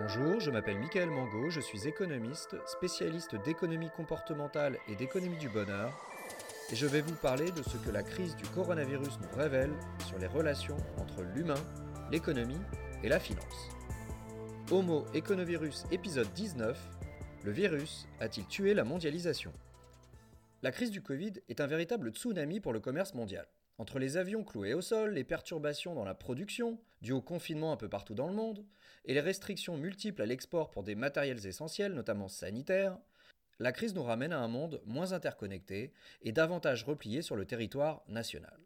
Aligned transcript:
Bonjour, 0.00 0.38
je 0.38 0.52
m'appelle 0.52 0.78
Michael 0.78 1.10
Mango, 1.10 1.50
je 1.50 1.60
suis 1.60 1.88
économiste, 1.88 2.54
spécialiste 2.66 3.34
d'économie 3.44 3.90
comportementale 3.90 4.78
et 4.86 4.94
d'économie 4.94 5.38
du 5.38 5.48
bonheur, 5.48 5.92
et 6.70 6.76
je 6.76 6.86
vais 6.86 7.00
vous 7.00 7.16
parler 7.16 7.50
de 7.50 7.62
ce 7.64 7.76
que 7.78 7.90
la 7.90 8.04
crise 8.04 8.36
du 8.36 8.44
coronavirus 8.44 9.18
nous 9.20 9.36
révèle 9.36 9.72
sur 10.06 10.16
les 10.18 10.28
relations 10.28 10.76
entre 10.98 11.22
l'humain, 11.22 11.60
l'économie 12.12 12.60
et 13.02 13.08
la 13.08 13.18
finance. 13.18 13.70
Homo 14.70 15.04
Econovirus 15.16 15.84
épisode 15.90 16.32
19 16.32 16.78
Le 17.44 17.50
virus 17.50 18.06
a-t-il 18.20 18.46
tué 18.46 18.74
la 18.74 18.84
mondialisation? 18.84 19.52
La 20.62 20.70
crise 20.70 20.92
du 20.92 21.02
Covid 21.02 21.32
est 21.48 21.60
un 21.60 21.66
véritable 21.66 22.10
tsunami 22.10 22.60
pour 22.60 22.72
le 22.72 22.80
commerce 22.80 23.14
mondial. 23.14 23.46
Entre 23.78 24.00
les 24.00 24.16
avions 24.16 24.42
cloués 24.42 24.74
au 24.74 24.80
sol, 24.80 25.14
les 25.14 25.22
perturbations 25.22 25.94
dans 25.94 26.04
la 26.04 26.14
production, 26.14 26.80
dues 27.00 27.12
au 27.12 27.22
confinement 27.22 27.72
un 27.72 27.76
peu 27.76 27.88
partout 27.88 28.14
dans 28.14 28.26
le 28.26 28.34
monde, 28.34 28.66
et 29.04 29.14
les 29.14 29.20
restrictions 29.20 29.78
multiples 29.78 30.20
à 30.20 30.26
l'export 30.26 30.72
pour 30.72 30.82
des 30.82 30.96
matériels 30.96 31.46
essentiels, 31.46 31.94
notamment 31.94 32.26
sanitaires, 32.26 32.98
la 33.60 33.70
crise 33.70 33.94
nous 33.94 34.02
ramène 34.02 34.32
à 34.32 34.40
un 34.40 34.48
monde 34.48 34.82
moins 34.84 35.12
interconnecté 35.12 35.92
et 36.22 36.32
davantage 36.32 36.82
replié 36.82 37.22
sur 37.22 37.36
le 37.36 37.44
territoire 37.44 38.02
national. 38.08 38.58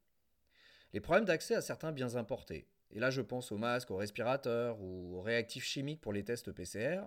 Les 0.94 1.00
problèmes 1.00 1.26
d'accès 1.26 1.54
à 1.54 1.62
certains 1.62 1.92
biens 1.92 2.16
importés, 2.16 2.66
et 2.90 2.98
là 2.98 3.10
je 3.10 3.20
pense 3.20 3.52
aux 3.52 3.58
masques, 3.58 3.90
aux 3.90 3.96
respirateurs 3.96 4.80
ou 4.80 5.16
aux 5.16 5.22
réactifs 5.22 5.64
chimiques 5.64 6.00
pour 6.00 6.14
les 6.14 6.24
tests 6.24 6.52
PCR, 6.52 7.02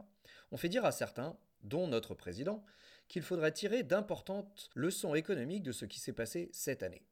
ont 0.52 0.58
fait 0.58 0.70
dire 0.70 0.86
à 0.86 0.92
certains, 0.92 1.38
dont 1.64 1.88
notre 1.88 2.14
président, 2.14 2.64
qu'il 3.08 3.24
faudrait 3.24 3.52
tirer 3.52 3.82
d'importantes 3.82 4.70
leçons 4.76 5.16
économiques 5.16 5.64
de 5.64 5.72
ce 5.72 5.86
qui 5.86 6.00
s'est 6.00 6.14
passé 6.14 6.50
cette 6.52 6.84
année. 6.84 7.04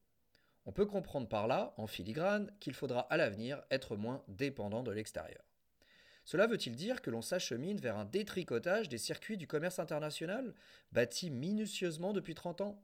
On 0.66 0.72
peut 0.72 0.86
comprendre 0.86 1.28
par 1.28 1.48
là, 1.48 1.74
en 1.78 1.88
filigrane, 1.88 2.52
qu'il 2.60 2.74
faudra 2.74 3.02
à 3.02 3.18
l'avenir 3.18 3.62
être 3.70 3.98
moins 3.98 4.24
dépendant 4.28 4.84
de 4.84 4.92
l'extérieur. 4.92 5.44
Cela 6.26 6.48
veut-il 6.48 6.76
dire 6.76 7.02
que 7.02 7.10
l'on 7.10 7.22
s'achemine 7.22 7.80
vers 7.80 7.98
un 7.98 8.06
détricotage 8.06 8.88
des 8.88 8.98
circuits 8.98 9.38
du 9.38 9.46
commerce 9.46 9.80
international, 9.80 10.54
bâtis 10.94 11.32
minutieusement 11.32 12.14
depuis 12.14 12.34
30 12.34 12.62
ans? 12.62 12.82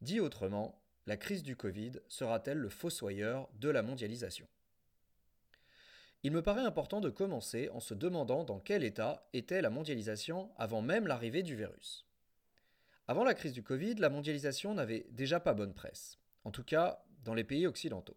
Dit 0.00 0.20
autrement, 0.20 0.80
la 1.06 1.16
crise 1.16 1.42
du 1.42 1.56
Covid 1.56 1.92
sera-t-elle 2.06 2.58
le 2.58 2.68
fossoyeur 2.68 3.48
de 3.54 3.68
la 3.68 3.82
mondialisation? 3.82 4.46
Il 6.22 6.30
me 6.30 6.42
paraît 6.42 6.62
important 6.62 7.00
de 7.00 7.10
commencer 7.10 7.68
en 7.70 7.80
se 7.80 7.94
demandant 7.94 8.44
dans 8.44 8.60
quel 8.60 8.84
état 8.84 9.28
était 9.32 9.60
la 9.60 9.70
mondialisation 9.70 10.52
avant 10.56 10.82
même 10.82 11.08
l'arrivée 11.08 11.42
du 11.42 11.56
virus. 11.56 12.06
Avant 13.08 13.24
la 13.24 13.34
crise 13.34 13.52
du 13.52 13.64
Covid, 13.64 13.96
la 13.96 14.08
mondialisation 14.08 14.72
n'avait 14.72 15.08
déjà 15.10 15.40
pas 15.40 15.52
bonne 15.52 15.74
presse 15.74 16.21
en 16.44 16.50
tout 16.50 16.64
cas 16.64 17.04
dans 17.24 17.34
les 17.34 17.44
pays 17.44 17.66
occidentaux. 17.66 18.16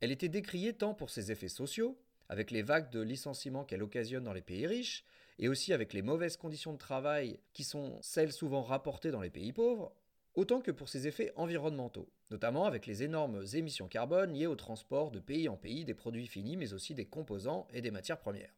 Elle 0.00 0.12
était 0.12 0.28
décriée 0.28 0.74
tant 0.74 0.94
pour 0.94 1.10
ses 1.10 1.32
effets 1.32 1.48
sociaux, 1.48 1.98
avec 2.28 2.50
les 2.50 2.62
vagues 2.62 2.90
de 2.90 3.00
licenciements 3.00 3.64
qu'elle 3.64 3.82
occasionne 3.82 4.24
dans 4.24 4.32
les 4.32 4.42
pays 4.42 4.66
riches, 4.66 5.04
et 5.38 5.48
aussi 5.48 5.72
avec 5.72 5.92
les 5.92 6.02
mauvaises 6.02 6.36
conditions 6.36 6.72
de 6.72 6.78
travail 6.78 7.38
qui 7.52 7.64
sont 7.64 7.98
celles 8.02 8.32
souvent 8.32 8.62
rapportées 8.62 9.10
dans 9.10 9.20
les 9.20 9.30
pays 9.30 9.52
pauvres, 9.52 9.92
autant 10.34 10.60
que 10.60 10.70
pour 10.70 10.88
ses 10.88 11.06
effets 11.06 11.32
environnementaux, 11.36 12.10
notamment 12.30 12.64
avec 12.64 12.86
les 12.86 13.02
énormes 13.02 13.44
émissions 13.54 13.88
carbone 13.88 14.32
liées 14.32 14.46
au 14.46 14.56
transport 14.56 15.10
de 15.10 15.20
pays 15.20 15.48
en 15.48 15.56
pays 15.56 15.84
des 15.84 15.94
produits 15.94 16.26
finis, 16.26 16.56
mais 16.56 16.72
aussi 16.72 16.94
des 16.94 17.06
composants 17.06 17.66
et 17.72 17.80
des 17.80 17.90
matières 17.90 18.20
premières. 18.20 18.52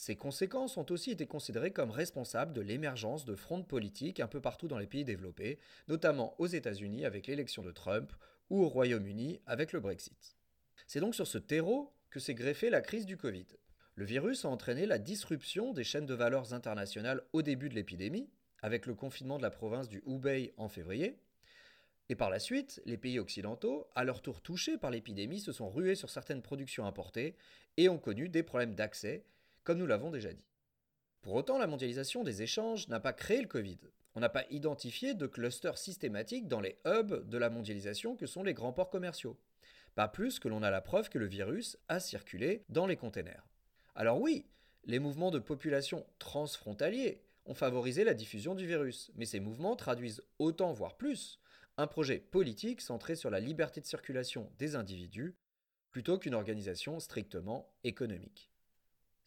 Ces 0.00 0.14
conséquences 0.14 0.76
ont 0.76 0.86
aussi 0.90 1.10
été 1.10 1.26
considérées 1.26 1.72
comme 1.72 1.90
responsables 1.90 2.52
de 2.52 2.60
l'émergence 2.60 3.24
de 3.24 3.34
fronts 3.34 3.64
politiques 3.64 4.20
un 4.20 4.28
peu 4.28 4.40
partout 4.40 4.68
dans 4.68 4.78
les 4.78 4.86
pays 4.86 5.04
développés, 5.04 5.58
notamment 5.88 6.36
aux 6.38 6.46
États-Unis 6.46 7.04
avec 7.04 7.26
l'élection 7.26 7.64
de 7.64 7.72
Trump 7.72 8.12
ou 8.48 8.62
au 8.62 8.68
Royaume-Uni 8.68 9.40
avec 9.44 9.72
le 9.72 9.80
Brexit. 9.80 10.36
C'est 10.86 11.00
donc 11.00 11.16
sur 11.16 11.26
ce 11.26 11.36
terreau 11.36 11.92
que 12.10 12.20
s'est 12.20 12.36
greffée 12.36 12.70
la 12.70 12.80
crise 12.80 13.06
du 13.06 13.16
Covid. 13.16 13.46
Le 13.96 14.04
virus 14.04 14.44
a 14.44 14.48
entraîné 14.50 14.86
la 14.86 15.00
disruption 15.00 15.72
des 15.72 15.82
chaînes 15.82 16.06
de 16.06 16.14
valeurs 16.14 16.54
internationales 16.54 17.24
au 17.32 17.42
début 17.42 17.68
de 17.68 17.74
l'épidémie, 17.74 18.30
avec 18.62 18.86
le 18.86 18.94
confinement 18.94 19.38
de 19.38 19.42
la 19.42 19.50
province 19.50 19.88
du 19.88 20.04
Hubei 20.06 20.54
en 20.58 20.68
février, 20.68 21.18
et 22.08 22.14
par 22.14 22.30
la 22.30 22.38
suite, 22.38 22.80
les 22.86 22.98
pays 22.98 23.18
occidentaux, 23.18 23.88
à 23.96 24.04
leur 24.04 24.22
tour 24.22 24.42
touchés 24.42 24.78
par 24.78 24.92
l'épidémie, 24.92 25.40
se 25.40 25.50
sont 25.50 25.68
rués 25.68 25.96
sur 25.96 26.08
certaines 26.08 26.40
productions 26.40 26.86
importées 26.86 27.34
et 27.76 27.88
ont 27.88 27.98
connu 27.98 28.28
des 28.28 28.44
problèmes 28.44 28.76
d'accès 28.76 29.24
comme 29.68 29.76
nous 29.76 29.86
l'avons 29.86 30.10
déjà 30.10 30.32
dit. 30.32 30.46
Pour 31.20 31.34
autant, 31.34 31.58
la 31.58 31.66
mondialisation 31.66 32.24
des 32.24 32.40
échanges 32.40 32.88
n'a 32.88 33.00
pas 33.00 33.12
créé 33.12 33.42
le 33.42 33.46
Covid. 33.46 33.78
On 34.14 34.20
n'a 34.20 34.30
pas 34.30 34.46
identifié 34.48 35.12
de 35.12 35.26
clusters 35.26 35.76
systématiques 35.76 36.48
dans 36.48 36.62
les 36.62 36.78
hubs 36.86 37.28
de 37.28 37.36
la 37.36 37.50
mondialisation 37.50 38.16
que 38.16 38.24
sont 38.24 38.42
les 38.42 38.54
grands 38.54 38.72
ports 38.72 38.88
commerciaux. 38.88 39.38
Pas 39.94 40.08
plus 40.08 40.38
que 40.38 40.48
l'on 40.48 40.62
a 40.62 40.70
la 40.70 40.80
preuve 40.80 41.10
que 41.10 41.18
le 41.18 41.26
virus 41.26 41.76
a 41.88 42.00
circulé 42.00 42.64
dans 42.70 42.86
les 42.86 42.96
containers. 42.96 43.46
Alors 43.94 44.22
oui, 44.22 44.46
les 44.84 45.00
mouvements 45.00 45.30
de 45.30 45.38
population 45.38 46.06
transfrontaliers 46.18 47.20
ont 47.44 47.52
favorisé 47.52 48.04
la 48.04 48.14
diffusion 48.14 48.54
du 48.54 48.66
virus, 48.66 49.10
mais 49.16 49.26
ces 49.26 49.38
mouvements 49.38 49.76
traduisent 49.76 50.22
autant, 50.38 50.72
voire 50.72 50.96
plus, 50.96 51.40
un 51.76 51.86
projet 51.86 52.20
politique 52.20 52.80
centré 52.80 53.16
sur 53.16 53.28
la 53.28 53.38
liberté 53.38 53.82
de 53.82 53.86
circulation 53.86 54.50
des 54.58 54.76
individus, 54.76 55.36
plutôt 55.90 56.18
qu'une 56.18 56.34
organisation 56.34 57.00
strictement 57.00 57.70
économique. 57.84 58.50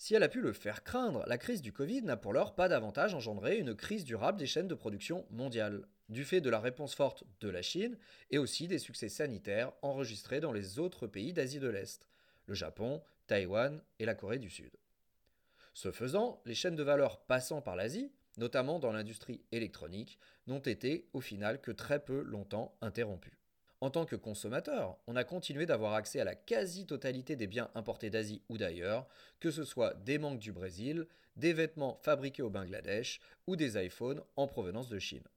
Si 0.02 0.16
elle 0.16 0.24
a 0.24 0.30
pu 0.30 0.42
le 0.42 0.52
faire 0.52 0.84
craindre, 0.84 1.24
la 1.28 1.38
crise 1.38 1.62
du 1.62 1.72
Covid 1.72 2.02
n'a 2.02 2.18
pour 2.18 2.34
l'heure 2.34 2.56
pas 2.56 2.68
davantage 2.68 3.14
engendré 3.14 3.60
une 3.60 3.76
crise 3.76 4.04
durable 4.04 4.40
des 4.40 4.48
chaînes 4.48 4.68
de 4.68 4.74
production 4.74 5.28
mondiales, 5.30 5.86
du 6.10 6.26
fait 6.26 6.42
de 6.42 6.50
la 6.50 6.60
réponse 6.60 6.96
forte 6.96 7.24
de 7.40 7.50
la 7.50 7.62
Chine 7.62 8.00
et 8.32 8.40
aussi 8.40 8.68
des 8.68 8.80
succès 8.80 9.10
sanitaires 9.10 9.72
enregistrés 9.84 10.40
dans 10.40 10.54
les 10.54 10.80
autres 10.80 11.06
pays 11.06 11.34
d'Asie 11.34 11.60
de 11.60 11.68
l'Est, 11.68 12.08
le 12.48 12.56
Japon, 12.56 13.04
Taïwan 13.28 13.80
et 14.00 14.06
la 14.06 14.16
Corée 14.16 14.40
du 14.40 14.50
Sud. 14.50 14.76
Ce 15.76 15.92
faisant, 15.92 16.42
les 16.48 16.56
chaînes 16.56 16.76
de 16.76 16.82
valeur 16.82 17.24
passant 17.26 17.62
par 17.62 17.76
l'Asie, 17.76 18.12
notamment 18.38 18.80
dans 18.80 18.94
l'industrie 18.94 19.44
électronique, 19.52 20.18
n'ont 20.48 20.58
été 20.58 21.10
au 21.14 21.22
final 21.22 21.62
que 21.62 21.70
très 21.70 22.04
peu 22.04 22.24
longtemps 22.24 22.76
interrompues. 22.82 23.38
En 23.82 23.90
tant 23.90 24.06
que 24.06 24.16
consommateur, 24.16 24.96
on 25.08 25.16
a 25.16 25.24
continué 25.24 25.66
d'avoir 25.66 25.96
accès 25.96 26.20
à 26.20 26.24
la 26.24 26.36
quasi-totalité 26.36 27.36
des 27.36 27.48
biens 27.48 27.72
importés 27.74 28.12
d'Asie 28.12 28.44
ou 28.48 28.60
d'ailleurs, 28.60 29.08
que 29.40 29.50
ce 29.50 29.64
soit 29.64 29.96
des 30.06 30.20
mangues 30.20 30.38
du 30.38 30.52
Brésil, 30.52 31.08
des 31.36 31.52
vêtements 31.52 31.98
fabriqués 32.04 32.44
au 32.44 32.52
Bangladesh 32.52 33.20
ou 33.48 33.56
des 33.56 33.84
iPhones 33.84 34.22
en 34.36 34.46
provenance 34.46 34.88
de 34.88 35.00
Chine. 35.00 35.28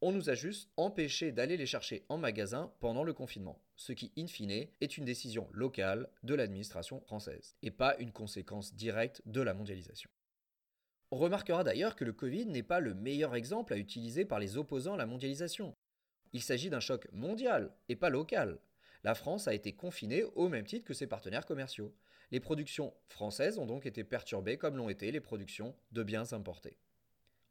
On 0.00 0.12
nous 0.12 0.30
a 0.30 0.34
juste 0.34 0.70
empêché 0.76 1.32
d'aller 1.32 1.56
les 1.56 1.66
chercher 1.66 2.04
en 2.08 2.18
magasin 2.18 2.72
pendant 2.78 3.02
le 3.02 3.12
confinement, 3.12 3.60
ce 3.74 3.92
qui, 3.92 4.12
in 4.16 4.28
fine, 4.28 4.68
est 4.80 4.96
une 4.96 5.04
décision 5.04 5.48
locale 5.52 6.08
de 6.22 6.36
l'administration 6.36 7.00
française, 7.00 7.56
et 7.62 7.72
pas 7.72 7.96
une 7.98 8.12
conséquence 8.12 8.72
directe 8.76 9.20
de 9.26 9.40
la 9.40 9.54
mondialisation. 9.54 10.08
On 11.10 11.16
remarquera 11.16 11.64
d'ailleurs 11.64 11.96
que 11.96 12.04
le 12.04 12.12
Covid 12.12 12.46
n'est 12.46 12.62
pas 12.62 12.78
le 12.78 12.94
meilleur 12.94 13.34
exemple 13.34 13.72
à 13.72 13.78
utiliser 13.78 14.24
par 14.24 14.38
les 14.38 14.56
opposants 14.56 14.94
à 14.94 14.98
la 14.98 15.06
mondialisation. 15.06 15.74
Il 16.32 16.42
s'agit 16.42 16.70
d'un 16.70 16.80
choc 16.80 17.08
mondial 17.12 17.72
et 17.88 17.96
pas 17.96 18.10
local. 18.10 18.58
La 19.04 19.14
France 19.14 19.48
a 19.48 19.54
été 19.54 19.72
confinée 19.72 20.24
au 20.34 20.48
même 20.48 20.66
titre 20.66 20.86
que 20.86 20.94
ses 20.94 21.06
partenaires 21.06 21.46
commerciaux. 21.46 21.94
Les 22.30 22.40
productions 22.40 22.92
françaises 23.08 23.58
ont 23.58 23.66
donc 23.66 23.86
été 23.86 24.04
perturbées 24.04 24.58
comme 24.58 24.76
l'ont 24.76 24.88
été 24.88 25.10
les 25.10 25.20
productions 25.20 25.74
de 25.92 26.02
biens 26.02 26.32
importés. 26.32 26.76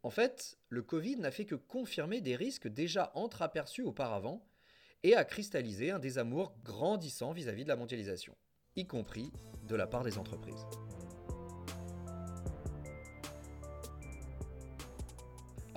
En 0.03 0.09
fait, 0.09 0.57
le 0.69 0.81
Covid 0.81 1.17
n'a 1.17 1.31
fait 1.31 1.45
que 1.45 1.55
confirmer 1.55 2.21
des 2.21 2.35
risques 2.35 2.67
déjà 2.67 3.11
entreaperçus 3.15 3.81
auparavant 3.81 4.45
et 5.03 5.15
a 5.15 5.25
cristallisé 5.25 5.91
un 5.91 5.99
désamour 5.99 6.55
grandissant 6.63 7.31
vis-à-vis 7.31 7.63
de 7.63 7.69
la 7.69 7.75
mondialisation, 7.75 8.35
y 8.75 8.85
compris 8.85 9.31
de 9.63 9.75
la 9.75 9.87
part 9.87 10.03
des 10.03 10.17
entreprises. 10.17 10.65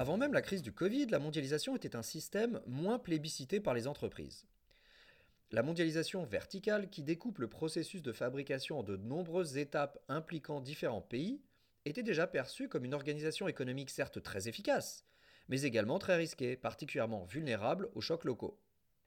Avant 0.01 0.17
même 0.17 0.33
la 0.33 0.41
crise 0.41 0.63
du 0.63 0.73
Covid, 0.73 1.09
la 1.09 1.19
mondialisation 1.19 1.77
était 1.77 1.95
un 1.95 2.01
système 2.01 2.63
moins 2.67 2.99
plébiscité 2.99 3.61
par 3.61 3.75
les 3.75 3.87
entreprises. 3.87 4.47
La 5.51 5.63
mondialisation 5.63 6.25
verticale, 6.25 6.89
qui 6.89 7.03
découpe 7.03 7.39
le 7.39 7.51
processus 7.51 8.01
de 8.01 8.11
fabrication 8.11 8.79
en 8.79 8.83
de 8.83 8.97
nombreuses 8.97 9.59
étapes 9.59 9.99
impliquant 10.09 10.63
différents 10.63 11.03
pays, 11.03 11.43
était 11.85 12.03
déjà 12.03 12.27
perçue 12.27 12.67
comme 12.67 12.87
une 12.87 12.95
organisation 12.95 13.47
économique 13.47 13.91
certes 13.91 14.23
très 14.23 14.49
efficace, 14.49 15.05
mais 15.51 15.65
également 15.65 15.99
très 15.99 16.17
risquée, 16.17 16.57
particulièrement 16.57 17.27
vulnérable 17.27 17.91
aux 17.95 18.01
chocs 18.01 18.25
locaux. 18.25 18.59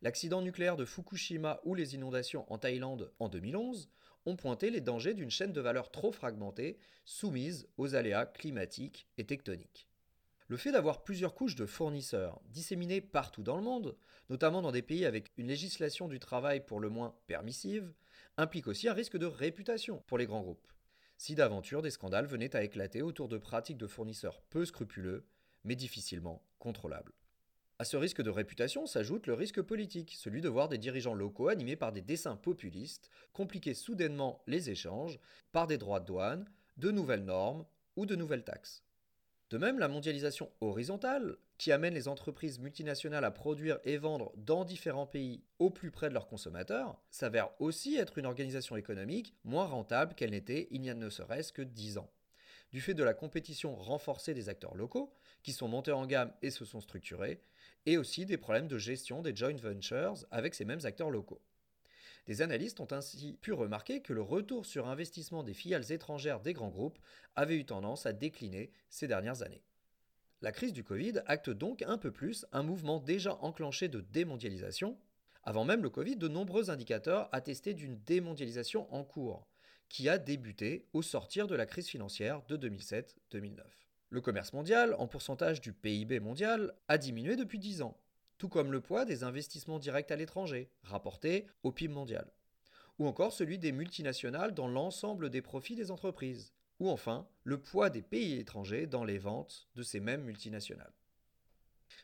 L'accident 0.03 0.44
nucléaire 0.44 0.77
de 0.77 0.85
Fukushima 0.85 1.59
ou 1.63 1.73
les 1.73 1.95
inondations 1.95 2.45
en 2.53 2.59
Thaïlande 2.59 3.12
en 3.17 3.29
2011 3.29 3.89
ont 4.27 4.35
pointé 4.35 4.69
les 4.69 4.79
dangers 4.79 5.15
d'une 5.15 5.31
chaîne 5.31 5.53
de 5.53 5.62
valeur 5.62 5.89
trop 5.89 6.12
fragmentée, 6.12 6.77
soumise 7.03 7.67
aux 7.77 7.95
aléas 7.95 8.27
climatiques 8.27 9.07
et 9.17 9.25
tectoniques. 9.25 9.89
Le 10.53 10.57
fait 10.57 10.71
d'avoir 10.71 11.01
plusieurs 11.01 11.33
couches 11.33 11.55
de 11.55 11.65
fournisseurs 11.65 12.39
disséminés 12.51 13.01
partout 13.01 13.41
dans 13.41 13.57
le 13.57 13.63
monde, 13.63 13.97
notamment 14.29 14.61
dans 14.61 14.71
des 14.71 14.83
pays 14.83 15.03
avec 15.03 15.31
une 15.35 15.47
législation 15.47 16.07
du 16.07 16.19
travail 16.19 16.63
pour 16.63 16.79
le 16.79 16.89
moins 16.89 17.15
permissive, 17.25 17.91
implique 18.38 18.67
aussi 18.67 18.88
un 18.88 18.94
risque 18.94 19.17
de 19.17 19.25
réputation 19.25 20.03
pour 20.05 20.19
les 20.19 20.27
grands 20.27 20.44
groupes. 20.44 20.71
Si 21.17 21.33
d'aventure 21.33 21.81
des 21.81 21.89
scandales 21.89 22.27
venaient 22.27 22.55
à 22.55 22.63
éclater 22.63 23.01
autour 23.01 23.29
de 23.29 23.39
pratiques 23.39 23.79
de 23.79 23.88
fournisseurs 23.88 24.44
peu 24.51 24.63
scrupuleux, 24.63 25.25
mais 25.63 25.75
difficilement 25.75 26.45
contrôlables. 26.59 27.13
À 27.79 27.83
ce 27.83 27.97
risque 27.97 28.21
de 28.21 28.29
réputation 28.29 28.85
s'ajoute 28.85 29.25
le 29.25 29.33
risque 29.33 29.63
politique, 29.63 30.13
celui 30.15 30.41
de 30.41 30.50
voir 30.50 30.69
des 30.69 30.77
dirigeants 30.77 31.15
locaux 31.15 31.47
animés 31.47 31.77
par 31.77 31.91
des 31.91 32.03
dessins 32.03 32.35
populistes 32.35 33.09
compliquer 33.31 33.73
soudainement 33.73 34.44
les 34.45 34.69
échanges 34.69 35.19
par 35.51 35.65
des 35.65 35.79
droits 35.79 36.00
de 36.00 36.05
douane, 36.05 36.45
de 36.77 36.91
nouvelles 36.91 37.25
normes 37.25 37.65
ou 37.95 38.05
de 38.05 38.15
nouvelles 38.15 38.44
taxes. 38.44 38.83
De 39.49 39.57
même, 39.57 39.79
la 39.79 39.87
mondialisation 39.87 40.51
horizontale, 40.61 41.37
qui 41.57 41.71
amène 41.71 41.93
les 41.93 42.07
entreprises 42.07 42.59
multinationales 42.59 43.23
à 43.23 43.31
produire 43.31 43.79
et 43.83 43.97
vendre 43.97 44.33
dans 44.35 44.65
différents 44.65 45.05
pays 45.05 45.43
au 45.59 45.69
plus 45.69 45.91
près 45.91 46.09
de 46.09 46.13
leurs 46.13 46.27
consommateurs, 46.27 46.99
s'avère 47.11 47.49
aussi 47.59 47.95
être 47.95 48.17
une 48.17 48.25
organisation 48.25 48.75
économique 48.75 49.35
moins 49.43 49.65
rentable 49.65 50.15
qu'elle 50.15 50.31
n'était 50.31 50.67
il 50.71 50.81
n'y 50.81 50.89
a 50.89 50.95
ne 50.95 51.09
serait-ce 51.09 51.53
que 51.53 51.61
10 51.61 51.99
ans. 51.99 52.11
Du 52.71 52.81
fait 52.81 52.95
de 52.95 53.03
la 53.03 53.13
compétition 53.13 53.75
renforcée 53.75 54.33
des 54.33 54.49
acteurs 54.49 54.75
locaux, 54.75 55.13
qui 55.43 55.53
sont 55.53 55.67
montés 55.67 55.91
en 55.91 56.07
gamme 56.07 56.33
et 56.41 56.49
se 56.49 56.65
sont 56.65 56.81
structurés, 56.81 57.43
et 57.85 57.97
aussi 57.97 58.25
des 58.25 58.37
problèmes 58.37 58.67
de 58.67 58.79
gestion 58.79 59.21
des 59.21 59.35
joint 59.35 59.55
ventures 59.55 60.15
avec 60.31 60.55
ces 60.55 60.65
mêmes 60.65 60.83
acteurs 60.83 61.11
locaux. 61.11 61.41
Des 62.25 62.41
analystes 62.41 62.79
ont 62.79 62.91
ainsi 62.91 63.37
pu 63.41 63.51
remarquer 63.51 64.01
que 64.01 64.13
le 64.13 64.21
retour 64.21 64.65
sur 64.65 64.87
investissement 64.87 65.43
des 65.43 65.53
filiales 65.53 65.91
étrangères 65.91 66.39
des 66.39 66.53
grands 66.53 66.69
groupes 66.69 66.99
avait 67.35 67.57
eu 67.57 67.65
tendance 67.65 68.05
à 68.05 68.13
décliner 68.13 68.71
ces 68.89 69.07
dernières 69.07 69.41
années. 69.41 69.63
La 70.41 70.51
crise 70.51 70.73
du 70.73 70.83
Covid 70.83 71.21
acte 71.25 71.49
donc 71.49 71.81
un 71.81 71.97
peu 71.97 72.11
plus 72.11 72.45
un 72.51 72.63
mouvement 72.63 72.99
déjà 72.99 73.35
enclenché 73.41 73.87
de 73.87 74.01
démondialisation. 74.01 74.97
Avant 75.43 75.65
même 75.65 75.83
le 75.83 75.89
Covid, 75.89 76.15
de 76.15 76.27
nombreux 76.29 76.69
indicateurs 76.69 77.27
attestaient 77.33 77.73
d'une 77.73 77.99
démondialisation 78.03 78.93
en 78.93 79.03
cours, 79.03 79.47
qui 79.89 80.07
a 80.07 80.17
débuté 80.17 80.87
au 80.93 81.01
sortir 81.01 81.47
de 81.47 81.55
la 81.55 81.65
crise 81.65 81.87
financière 81.87 82.41
de 82.47 82.57
2007-2009. 82.57 83.61
Le 84.09 84.21
commerce 84.21 84.53
mondial, 84.53 84.95
en 84.99 85.07
pourcentage 85.07 85.59
du 85.59 85.73
PIB 85.73 86.19
mondial, 86.19 86.73
a 86.87 86.97
diminué 86.97 87.35
depuis 87.35 87.59
10 87.59 87.81
ans, 87.81 87.97
tout 88.43 88.49
comme 88.49 88.73
le 88.73 88.81
poids 88.81 89.05
des 89.05 89.23
investissements 89.23 89.79
directs 89.79 90.11
à 90.11 90.17
l'étranger, 90.17 90.69
rapportés 90.81 91.47
au 91.63 91.71
PIB 91.71 91.93
mondial, 91.93 92.29
ou 92.99 93.07
encore 93.07 93.31
celui 93.31 93.57
des 93.57 93.71
multinationales 93.71 94.53
dans 94.53 94.67
l'ensemble 94.67 95.29
des 95.29 95.41
profits 95.41 95.77
des 95.77 95.91
entreprises, 95.91 96.51
ou 96.81 96.89
enfin 96.89 97.25
le 97.45 97.57
poids 97.57 97.89
des 97.89 98.01
pays 98.01 98.37
étrangers 98.37 98.85
dans 98.85 99.05
les 99.05 99.17
ventes 99.17 99.69
de 99.75 99.81
ces 99.81 100.01
mêmes 100.01 100.25
multinationales. 100.25 100.91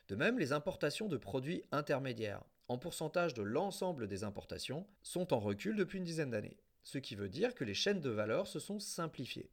De 0.08 0.16
même, 0.16 0.40
les 0.40 0.54
importations 0.54 1.10
de 1.10 1.18
produits 1.18 1.66
intermédiaires, 1.74 2.46
en 2.70 2.78
pourcentage 2.78 3.34
de 3.34 3.44
l'ensemble 3.44 4.08
des 4.08 4.24
importations, 4.24 4.88
sont 5.04 5.34
en 5.34 5.40
recul 5.40 5.76
depuis 5.76 5.98
une 5.98 6.06
dizaine 6.06 6.32
d'années, 6.32 6.56
ce 6.84 7.00
qui 7.00 7.16
veut 7.16 7.28
dire 7.28 7.54
que 7.54 7.66
les 7.66 7.74
chaînes 7.74 8.00
de 8.00 8.10
valeur 8.10 8.48
se 8.48 8.60
sont 8.60 8.80
simplifiées, 8.80 9.52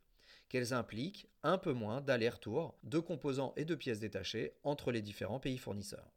qu'elles 0.49 0.73
impliquent 0.73 1.29
un 1.43 1.59
peu 1.59 1.73
moins 1.73 2.01
d'aller-retour 2.01 2.79
de 2.85 3.01
composants 3.01 3.55
et 3.57 3.65
de 3.65 3.75
pièces 3.75 3.99
détachées 3.99 4.55
entre 4.63 4.93
les 4.93 5.03
différents 5.03 5.41
pays 5.41 5.59
fournisseurs. 5.59 6.13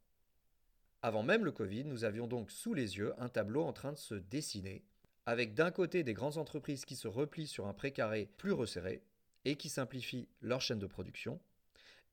Avant 1.02 1.22
même 1.22 1.46
le 1.46 1.52
Covid, 1.52 1.84
nous 1.84 2.04
avions 2.04 2.26
donc 2.26 2.50
sous 2.50 2.74
les 2.74 2.98
yeux 2.98 3.14
un 3.16 3.30
tableau 3.30 3.62
en 3.62 3.72
train 3.72 3.92
de 3.92 3.96
se 3.96 4.14
dessiner, 4.14 4.84
avec 5.24 5.54
d'un 5.54 5.70
côté 5.70 6.02
des 6.02 6.12
grandes 6.12 6.36
entreprises 6.36 6.84
qui 6.84 6.94
se 6.94 7.08
replient 7.08 7.46
sur 7.46 7.66
un 7.66 7.72
précaré 7.72 8.28
plus 8.36 8.52
resserré 8.52 9.02
et 9.46 9.56
qui 9.56 9.70
simplifient 9.70 10.28
leur 10.42 10.60
chaîne 10.60 10.78
de 10.78 10.86
production, 10.86 11.40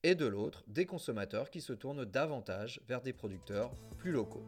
et 0.04 0.14
de 0.14 0.24
l'autre 0.24 0.64
des 0.68 0.86
consommateurs 0.86 1.50
qui 1.50 1.60
se 1.60 1.74
tournent 1.74 2.06
davantage 2.06 2.80
vers 2.88 3.02
des 3.02 3.12
producteurs 3.12 3.74
plus 3.98 4.10
locaux. 4.10 4.46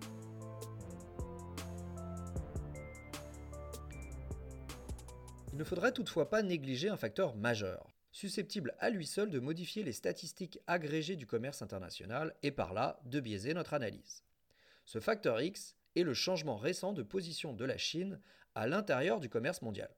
Il 5.52 5.58
ne 5.58 5.64
faudrait 5.64 5.92
toutefois 5.92 6.30
pas 6.30 6.42
négliger 6.42 6.88
un 6.88 6.96
facteur 6.96 7.36
majeur, 7.36 7.90
susceptible 8.10 8.74
à 8.78 8.88
lui 8.88 9.06
seul 9.06 9.28
de 9.28 9.38
modifier 9.38 9.82
les 9.82 9.92
statistiques 9.92 10.60
agrégées 10.66 11.16
du 11.16 11.26
commerce 11.26 11.60
international 11.60 12.34
et 12.42 12.52
par 12.52 12.72
là 12.72 12.98
de 13.04 13.20
biaiser 13.20 13.52
notre 13.52 13.74
analyse. 13.74 14.24
Ce 14.92 14.98
facteur 14.98 15.40
X 15.40 15.76
est 15.94 16.02
le 16.02 16.14
changement 16.14 16.56
récent 16.56 16.92
de 16.92 17.04
position 17.04 17.52
de 17.52 17.64
la 17.64 17.78
Chine 17.78 18.18
à 18.56 18.66
l'intérieur 18.66 19.20
du 19.20 19.28
commerce 19.28 19.62
mondial. 19.62 19.94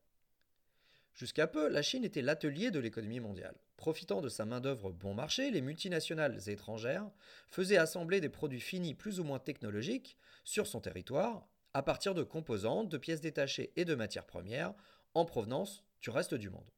Jusqu'à 1.14 1.46
peu, 1.46 1.66
la 1.68 1.80
Chine 1.80 2.04
était 2.04 2.20
l'atelier 2.20 2.70
de 2.70 2.78
l'économie 2.78 3.18
mondiale. 3.18 3.56
Profitant 3.78 4.20
de 4.20 4.28
sa 4.28 4.44
main-d'œuvre 4.44 4.92
bon 4.92 5.14
marché, 5.14 5.50
les 5.50 5.62
multinationales 5.62 6.46
étrangères 6.50 7.10
faisaient 7.48 7.78
assembler 7.78 8.20
des 8.20 8.28
produits 8.28 8.60
finis 8.60 8.92
plus 8.92 9.18
ou 9.18 9.24
moins 9.24 9.38
technologiques 9.38 10.18
sur 10.44 10.66
son 10.66 10.82
territoire 10.82 11.48
à 11.72 11.82
partir 11.82 12.12
de 12.12 12.22
composantes, 12.22 12.90
de 12.90 12.98
pièces 12.98 13.22
détachées 13.22 13.72
et 13.76 13.86
de 13.86 13.94
matières 13.94 14.26
premières 14.26 14.74
en 15.14 15.24
provenance 15.24 15.84
du 16.02 16.10
reste 16.10 16.34
du 16.34 16.50
monde. 16.50 16.70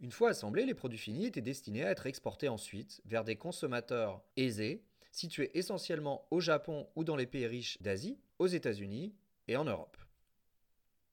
Une 0.00 0.10
fois 0.10 0.30
assemblés, 0.30 0.66
les 0.66 0.74
produits 0.74 0.98
finis 0.98 1.26
étaient 1.26 1.42
destinés 1.42 1.84
à 1.84 1.92
être 1.92 2.08
exportés 2.08 2.48
ensuite 2.48 3.00
vers 3.04 3.22
des 3.22 3.36
consommateurs 3.36 4.24
aisés 4.36 4.82
situés 5.16 5.56
essentiellement 5.58 6.26
au 6.30 6.40
Japon 6.40 6.88
ou 6.94 7.02
dans 7.02 7.16
les 7.16 7.26
pays 7.26 7.46
riches 7.46 7.80
d'Asie, 7.80 8.18
aux 8.38 8.46
États-Unis 8.46 9.14
et 9.48 9.56
en 9.56 9.64
Europe. 9.64 9.96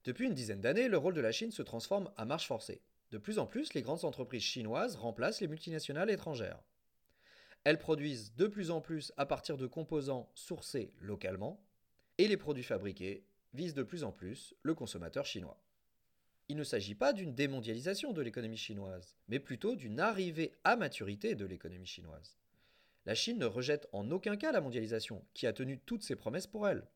Depuis 0.04 0.26
une 0.26 0.34
dizaine 0.34 0.60
d'années, 0.60 0.90
le 0.90 0.98
rôle 0.98 1.14
de 1.14 1.22
la 1.22 1.32
Chine 1.32 1.54
se 1.54 1.62
transforme 1.62 2.12
à 2.18 2.26
marche 2.26 2.48
forcée. 2.48 2.82
De 3.12 3.18
plus 3.18 3.40
en 3.40 3.46
plus, 3.46 3.74
les 3.74 3.82
grandes 3.82 4.04
entreprises 4.04 4.44
chinoises 4.44 4.98
remplacent 4.98 5.40
les 5.40 5.48
multinationales 5.48 6.10
étrangères. 6.10 6.62
Elles 7.64 7.80
produisent 7.80 8.36
de 8.36 8.48
plus 8.48 8.72
en 8.72 8.82
plus 8.82 9.14
à 9.16 9.26
partir 9.26 9.56
de 9.56 9.68
composants 9.68 10.30
sourcés 10.36 10.94
localement, 11.00 11.64
et 12.18 12.28
les 12.28 12.36
produits 12.36 12.62
fabriqués 12.62 13.26
visent 13.54 13.74
de 13.74 13.84
plus 13.84 14.04
en 14.04 14.12
plus 14.12 14.54
le 14.64 14.76
consommateur 14.76 15.26
chinois. 15.26 15.64
Il 16.50 16.58
ne 16.58 16.66
s'agit 16.66 16.96
pas 16.96 17.14
d'une 17.14 17.34
démondialisation 17.34 18.12
de 18.12 18.22
l'économie 18.22 18.58
chinoise, 18.58 19.16
mais 19.30 19.40
plutôt 19.40 19.78
d'une 19.78 20.02
arrivée 20.02 20.52
à 20.66 20.76
maturité 20.76 21.36
de 21.36 21.46
l'économie 21.46 21.86
chinoise. 21.86 22.38
La 23.06 23.16
Chine 23.16 23.38
ne 23.38 23.46
rejette 23.46 23.88
en 23.92 24.10
aucun 24.12 24.38
cas 24.38 24.52
la 24.52 24.62
mondialisation, 24.62 25.26
qui 25.34 25.46
a 25.46 25.54
tenu 25.54 25.80
toutes 25.80 26.04
ses 26.04 26.16
promesses 26.16 26.48
pour 26.48 26.68
elle, 26.68 26.88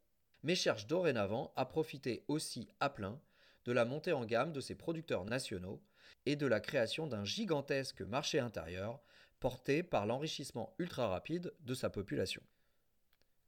mais 0.43 0.55
cherche 0.55 0.87
dorénavant 0.87 1.51
à 1.55 1.65
profiter 1.65 2.23
aussi 2.27 2.69
à 2.79 2.89
plein 2.89 3.19
de 3.65 3.73
la 3.73 3.83
montée 3.83 4.13
en 4.13 4.25
gamme 4.25 4.53
de 4.53 4.61
ses 4.61 4.75
producteurs 4.75 5.25
nationaux 5.25 5.81
et 6.25 6.37
de 6.37 6.47
la 6.47 6.61
création 6.61 7.07
d'un 7.07 7.25
gigantesque 7.25 8.01
marché 8.01 8.39
intérieur 8.39 9.01
porté 9.39 9.83
par 9.83 10.05
l'enrichissement 10.05 10.73
ultra 10.79 11.09
rapide 11.09 11.53
de 11.59 11.73
sa 11.73 11.89
population. 11.89 12.41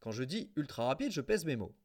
Quand 0.01 0.11
je 0.11 0.23
dis 0.23 0.51
ultra 0.57 0.85
rapide, 0.85 1.11
je 1.11 1.21
pèse 1.21 1.45
mes 1.45 1.56
mots. 1.56 1.75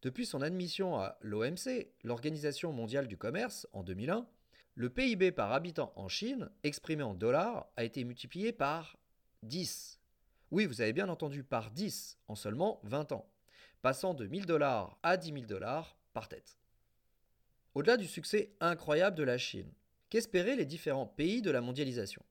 Depuis 0.00 0.26
son 0.26 0.42
admission 0.42 0.98
à 0.98 1.18
l'OMC, 1.20 1.88
l'Organisation 2.02 2.72
mondiale 2.72 3.08
du 3.08 3.16
commerce, 3.16 3.66
en 3.72 3.82
2001, 3.82 4.26
le 4.74 4.90
PIB 4.90 5.32
par 5.32 5.52
habitant 5.52 5.92
en 5.96 6.08
Chine, 6.08 6.50
exprimé 6.62 7.02
en 7.02 7.14
dollars, 7.14 7.68
a 7.76 7.84
été 7.84 8.04
multiplié 8.04 8.52
par 8.52 8.98
10 9.42 10.00
oui, 10.50 10.66
vous 10.66 10.80
avez 10.80 10.92
bien 10.92 11.08
entendu, 11.08 11.42
par 11.42 11.70
10 11.70 12.18
en 12.28 12.34
seulement 12.34 12.80
20 12.84 13.12
ans, 13.12 13.28
passant 13.82 14.14
de 14.14 14.26
1000 14.26 14.46
dollars 14.46 14.98
à 15.02 15.16
10 15.16 15.32
000 15.32 15.44
dollars 15.46 15.98
par 16.12 16.28
tête. 16.28 16.58
Au-delà 17.74 17.96
du 17.96 18.06
succès 18.06 18.52
incroyable 18.60 19.16
de 19.16 19.24
la 19.24 19.38
Chine, 19.38 19.72
qu'espéraient 20.10 20.56
les 20.56 20.66
différents 20.66 21.06
pays 21.06 21.42
de 21.42 21.50
la 21.50 21.60
mondialisation? 21.60 22.22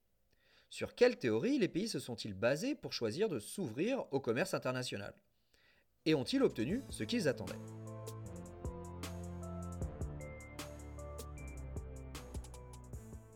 Sur 0.70 0.94
quelle 0.94 1.18
théorie 1.18 1.58
les 1.58 1.68
pays 1.68 1.86
se 1.86 1.98
sont-ils 1.98 2.34
basés 2.34 2.74
pour 2.74 2.92
choisir 2.92 3.28
de 3.28 3.38
s'ouvrir 3.38 4.04
au 4.10 4.20
commerce 4.20 4.54
international? 4.54 5.14
Et 6.06 6.14
ont-ils 6.14 6.42
obtenu 6.42 6.82
ce 6.90 7.04
qu'ils 7.04 7.28
attendaient? 7.28 7.54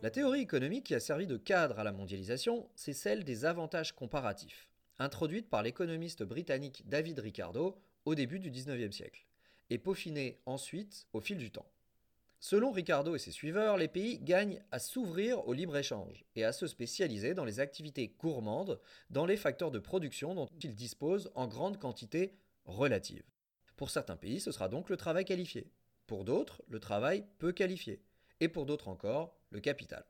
La 0.01 0.11
théorie 0.11 0.41
économique 0.41 0.87
qui 0.87 0.95
a 0.95 1.01
servi 1.01 1.27
de 1.27 1.37
cadre 1.37 1.81
à 1.81 1.85
la 1.85 1.93
mondialisation, 1.93 2.71
c'est 2.77 2.93
celle 2.93 3.25
des 3.25 3.45
avantages 3.45 3.93
comparatifs, 3.95 4.68
introduite 4.99 5.49
par 5.49 5.63
l'économiste 5.63 6.23
britannique 6.23 6.83
David 6.87 7.19
Ricardo 7.19 7.79
au 8.05 8.15
début 8.15 8.39
du 8.39 8.51
XIXe 8.51 8.95
siècle, 8.95 9.27
et 9.71 9.79
peaufinée 9.79 10.41
ensuite 10.47 11.07
au 11.13 11.21
fil 11.21 11.39
du 11.39 11.51
temps. 11.51 11.71
Selon 12.41 12.71
Ricardo 12.71 13.17
et 13.17 13.19
ses 13.19 13.33
suiveurs, 13.33 13.77
les 13.77 13.89
pays 13.89 14.21
gagnent 14.21 14.63
à 14.71 14.79
s'ouvrir 14.79 15.47
au 15.49 15.53
libre-échange 15.53 16.25
et 16.37 16.45
à 16.45 16.53
se 16.53 16.69
spécialiser 16.69 17.35
dans 17.35 17.45
les 17.45 17.59
activités 17.59 18.15
gourmandes, 18.21 18.81
dans 19.11 19.27
les 19.27 19.37
facteurs 19.37 19.73
de 19.73 19.81
production 19.81 20.35
dont 20.35 20.49
ils 20.63 20.77
disposent 20.77 21.33
en 21.35 21.49
grande 21.49 21.79
quantité 21.79 22.37
relative. 22.65 23.25
Pour 23.77 23.91
certains 23.91 24.17
pays, 24.17 24.41
ce 24.41 24.53
sera 24.53 24.69
donc 24.69 24.89
le 24.89 24.97
travail 24.97 25.25
qualifié. 25.25 25.73
Pour 26.07 26.25
d'autres, 26.25 26.63
le 26.69 26.79
travail 26.79 27.25
peu 27.39 27.53
qualifié. 27.53 28.03
Et 28.41 28.49
pour 28.49 28.67
d'autres 28.67 28.89
encore, 28.89 29.37
le 29.51 29.61
capital. 29.61 30.05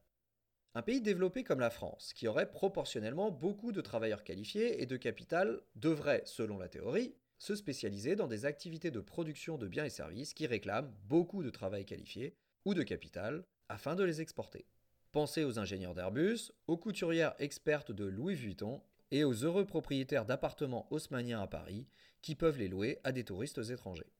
Un 0.74 0.82
pays 0.82 1.00
développé 1.00 1.44
comme 1.44 1.60
la 1.60 1.70
France, 1.70 2.12
qui 2.12 2.28
aurait 2.28 2.50
proportionnellement 2.50 3.30
beaucoup 3.30 3.72
de 3.72 3.80
travailleurs 3.80 4.22
qualifiés 4.22 4.82
et 4.82 4.86
de 4.86 4.96
capital, 4.96 5.60
devrait, 5.76 6.22
selon 6.24 6.58
la 6.58 6.68
théorie, 6.68 7.14
se 7.38 7.54
spécialiser 7.54 8.16
dans 8.16 8.26
des 8.26 8.44
activités 8.44 8.90
de 8.90 9.00
production 9.00 9.58
de 9.58 9.66
biens 9.66 9.84
et 9.84 9.90
services 9.90 10.34
qui 10.34 10.46
réclament 10.46 10.92
beaucoup 11.08 11.42
de 11.42 11.50
travail 11.50 11.84
qualifié 11.84 12.36
ou 12.64 12.74
de 12.74 12.82
capital 12.82 13.44
afin 13.68 13.94
de 13.94 14.04
les 14.04 14.20
exporter. 14.20 14.66
Pensez 15.12 15.44
aux 15.44 15.58
ingénieurs 15.58 15.94
d'Airbus, 15.94 16.52
aux 16.66 16.76
couturières 16.76 17.34
expertes 17.38 17.92
de 17.92 18.04
Louis 18.04 18.34
Vuitton 18.34 18.82
et 19.10 19.24
aux 19.24 19.32
heureux 19.32 19.64
propriétaires 19.64 20.26
d'appartements 20.26 20.86
haussmanniens 20.92 21.40
à 21.40 21.46
Paris 21.46 21.86
qui 22.20 22.34
peuvent 22.34 22.58
les 22.58 22.68
louer 22.68 22.98
à 23.04 23.12
des 23.12 23.24
touristes 23.24 23.70
étrangers. 23.70 24.12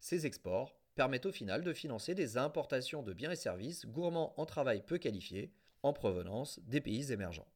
Ces 0.00 0.24
exports 0.24 0.78
permettent 0.94 1.26
au 1.26 1.32
final 1.32 1.62
de 1.62 1.72
financer 1.72 2.14
des 2.14 2.38
importations 2.38 3.02
de 3.02 3.12
biens 3.12 3.32
et 3.32 3.36
services 3.36 3.86
gourmands 3.86 4.32
en 4.40 4.46
travail 4.46 4.82
peu 4.84 4.98
qualifié 4.98 5.52
en 5.86 5.92
provenance 5.92 6.58
des 6.66 6.80
pays 6.80 7.12
émergents. 7.12 7.46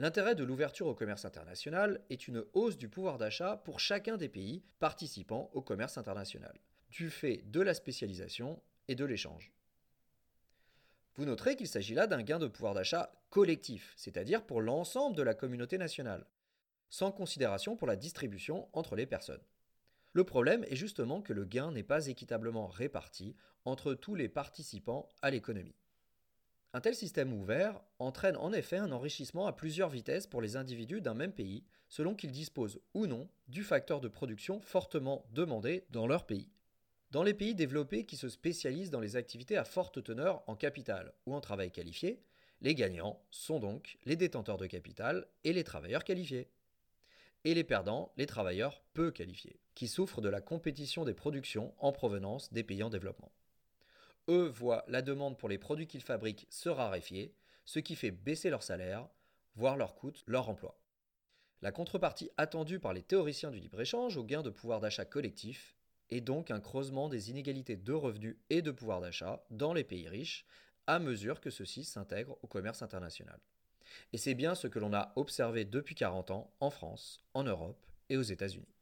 L'intérêt 0.00 0.34
de 0.34 0.42
l'ouverture 0.42 0.88
au 0.88 0.94
commerce 0.94 1.24
international 1.24 2.00
est 2.10 2.26
une 2.26 2.44
hausse 2.52 2.76
du 2.76 2.88
pouvoir 2.88 3.16
d'achat 3.16 3.58
pour 3.58 3.78
chacun 3.78 4.16
des 4.16 4.28
pays 4.28 4.64
participant 4.80 5.50
au 5.52 5.62
commerce 5.62 5.96
international, 5.96 6.58
du 6.90 7.10
fait 7.10 7.48
de 7.48 7.60
la 7.60 7.74
spécialisation 7.74 8.60
et 8.88 8.96
de 8.96 9.04
l'échange. 9.04 9.52
Vous 11.14 11.24
noterez 11.24 11.54
qu'il 11.54 11.68
s'agit 11.68 11.94
là 11.94 12.08
d'un 12.08 12.22
gain 12.22 12.40
de 12.40 12.48
pouvoir 12.48 12.74
d'achat 12.74 13.12
collectif, 13.28 13.92
c'est-à-dire 13.96 14.44
pour 14.44 14.62
l'ensemble 14.62 15.16
de 15.16 15.22
la 15.22 15.34
communauté 15.34 15.78
nationale, 15.78 16.26
sans 16.88 17.12
considération 17.12 17.76
pour 17.76 17.86
la 17.86 17.96
distribution 17.96 18.68
entre 18.72 18.96
les 18.96 19.06
personnes. 19.06 19.44
Le 20.12 20.24
problème 20.24 20.64
est 20.64 20.76
justement 20.76 21.22
que 21.22 21.32
le 21.32 21.44
gain 21.44 21.70
n'est 21.70 21.84
pas 21.84 22.08
équitablement 22.08 22.66
réparti 22.66 23.36
entre 23.64 23.94
tous 23.94 24.16
les 24.16 24.28
participants 24.28 25.08
à 25.22 25.30
l'économie. 25.30 25.79
Un 26.72 26.80
tel 26.80 26.94
système 26.94 27.32
ouvert 27.32 27.80
entraîne 27.98 28.36
en 28.36 28.52
effet 28.52 28.76
un 28.76 28.92
enrichissement 28.92 29.46
à 29.46 29.52
plusieurs 29.52 29.88
vitesses 29.88 30.28
pour 30.28 30.40
les 30.40 30.56
individus 30.56 31.00
d'un 31.00 31.14
même 31.14 31.32
pays, 31.32 31.64
selon 31.88 32.14
qu'ils 32.14 32.30
disposent 32.30 32.80
ou 32.94 33.08
non 33.08 33.28
du 33.48 33.64
facteur 33.64 34.00
de 34.00 34.06
production 34.06 34.60
fortement 34.60 35.26
demandé 35.32 35.84
dans 35.90 36.06
leur 36.06 36.26
pays. 36.26 36.48
Dans 37.10 37.24
les 37.24 37.34
pays 37.34 37.56
développés 37.56 38.06
qui 38.06 38.16
se 38.16 38.28
spécialisent 38.28 38.92
dans 38.92 39.00
les 39.00 39.16
activités 39.16 39.56
à 39.56 39.64
forte 39.64 40.00
teneur 40.04 40.44
en 40.46 40.54
capital 40.54 41.12
ou 41.26 41.34
en 41.34 41.40
travail 41.40 41.72
qualifié, 41.72 42.22
les 42.60 42.76
gagnants 42.76 43.20
sont 43.32 43.58
donc 43.58 43.98
les 44.04 44.14
détenteurs 44.14 44.58
de 44.58 44.66
capital 44.66 45.26
et 45.42 45.52
les 45.52 45.64
travailleurs 45.64 46.04
qualifiés. 46.04 46.52
Et 47.42 47.54
les 47.54 47.64
perdants, 47.64 48.12
les 48.16 48.26
travailleurs 48.26 48.80
peu 48.92 49.10
qualifiés, 49.10 49.58
qui 49.74 49.88
souffrent 49.88 50.20
de 50.20 50.28
la 50.28 50.40
compétition 50.40 51.04
des 51.04 51.14
productions 51.14 51.74
en 51.78 51.90
provenance 51.90 52.52
des 52.52 52.62
pays 52.62 52.84
en 52.84 52.90
développement. 52.90 53.32
Eux 54.28 54.48
voient 54.48 54.84
la 54.88 55.02
demande 55.02 55.38
pour 55.38 55.48
les 55.48 55.58
produits 55.58 55.86
qu'ils 55.86 56.02
fabriquent 56.02 56.46
se 56.50 56.68
raréfier, 56.68 57.34
ce 57.64 57.78
qui 57.78 57.96
fait 57.96 58.10
baisser 58.10 58.50
leur 58.50 58.62
salaire, 58.62 59.08
voire 59.54 59.76
leur 59.76 59.94
coût, 59.94 60.12
leur 60.26 60.48
emploi. 60.48 60.78
La 61.62 61.72
contrepartie 61.72 62.30
attendue 62.36 62.80
par 62.80 62.94
les 62.94 63.02
théoriciens 63.02 63.50
du 63.50 63.58
libre-échange 63.58 64.16
au 64.16 64.24
gain 64.24 64.42
de 64.42 64.50
pouvoir 64.50 64.80
d'achat 64.80 65.04
collectif 65.04 65.76
et 66.08 66.20
donc 66.20 66.50
un 66.50 66.60
creusement 66.60 67.08
des 67.08 67.30
inégalités 67.30 67.76
de 67.76 67.92
revenus 67.92 68.36
et 68.48 68.62
de 68.62 68.70
pouvoir 68.70 69.00
d'achat 69.00 69.44
dans 69.50 69.72
les 69.72 69.84
pays 69.84 70.08
riches 70.08 70.46
à 70.86 70.98
mesure 70.98 71.40
que 71.40 71.50
ceux-ci 71.50 71.84
s'intègrent 71.84 72.38
au 72.42 72.46
commerce 72.46 72.82
international. 72.82 73.38
Et 74.12 74.18
c'est 74.18 74.34
bien 74.34 74.54
ce 74.54 74.66
que 74.66 74.78
l'on 74.78 74.94
a 74.94 75.12
observé 75.16 75.64
depuis 75.64 75.94
40 75.94 76.30
ans 76.30 76.52
en 76.60 76.70
France, 76.70 77.22
en 77.34 77.44
Europe 77.44 77.86
et 78.08 78.16
aux 78.16 78.22
États-Unis. 78.22 78.74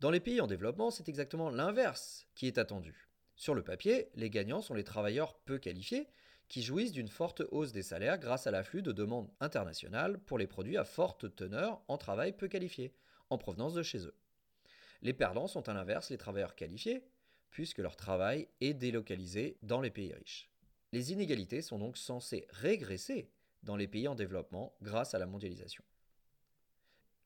Dans 0.00 0.10
les 0.10 0.20
pays 0.20 0.40
en 0.40 0.46
développement, 0.46 0.90
c'est 0.90 1.08
exactement 1.08 1.50
l'inverse 1.50 2.26
qui 2.34 2.46
est 2.46 2.58
attendu. 2.58 3.07
Sur 3.38 3.54
le 3.54 3.62
papier, 3.62 4.10
les 4.16 4.30
gagnants 4.30 4.62
sont 4.62 4.74
les 4.74 4.82
travailleurs 4.82 5.38
peu 5.38 5.58
qualifiés 5.58 6.08
qui 6.48 6.60
jouissent 6.60 6.90
d'une 6.90 7.08
forte 7.08 7.42
hausse 7.52 7.70
des 7.70 7.84
salaires 7.84 8.18
grâce 8.18 8.48
à 8.48 8.50
l'afflux 8.50 8.82
de 8.82 8.90
demandes 8.90 9.30
internationales 9.38 10.18
pour 10.18 10.38
les 10.38 10.48
produits 10.48 10.76
à 10.76 10.84
forte 10.84 11.36
teneur 11.36 11.80
en 11.86 11.98
travail 11.98 12.36
peu 12.36 12.48
qualifié, 12.48 12.92
en 13.30 13.38
provenance 13.38 13.74
de 13.74 13.84
chez 13.84 14.04
eux. 14.06 14.14
Les 15.02 15.12
perdants 15.12 15.46
sont 15.46 15.68
à 15.68 15.72
l'inverse 15.72 16.10
les 16.10 16.18
travailleurs 16.18 16.56
qualifiés, 16.56 17.04
puisque 17.50 17.78
leur 17.78 17.94
travail 17.94 18.48
est 18.60 18.74
délocalisé 18.74 19.56
dans 19.62 19.80
les 19.80 19.90
pays 19.90 20.12
riches. 20.12 20.50
Les 20.90 21.12
inégalités 21.12 21.62
sont 21.62 21.78
donc 21.78 21.96
censées 21.96 22.44
régresser 22.50 23.30
dans 23.62 23.76
les 23.76 23.86
pays 23.86 24.08
en 24.08 24.16
développement 24.16 24.74
grâce 24.82 25.14
à 25.14 25.18
la 25.20 25.26
mondialisation. 25.26 25.84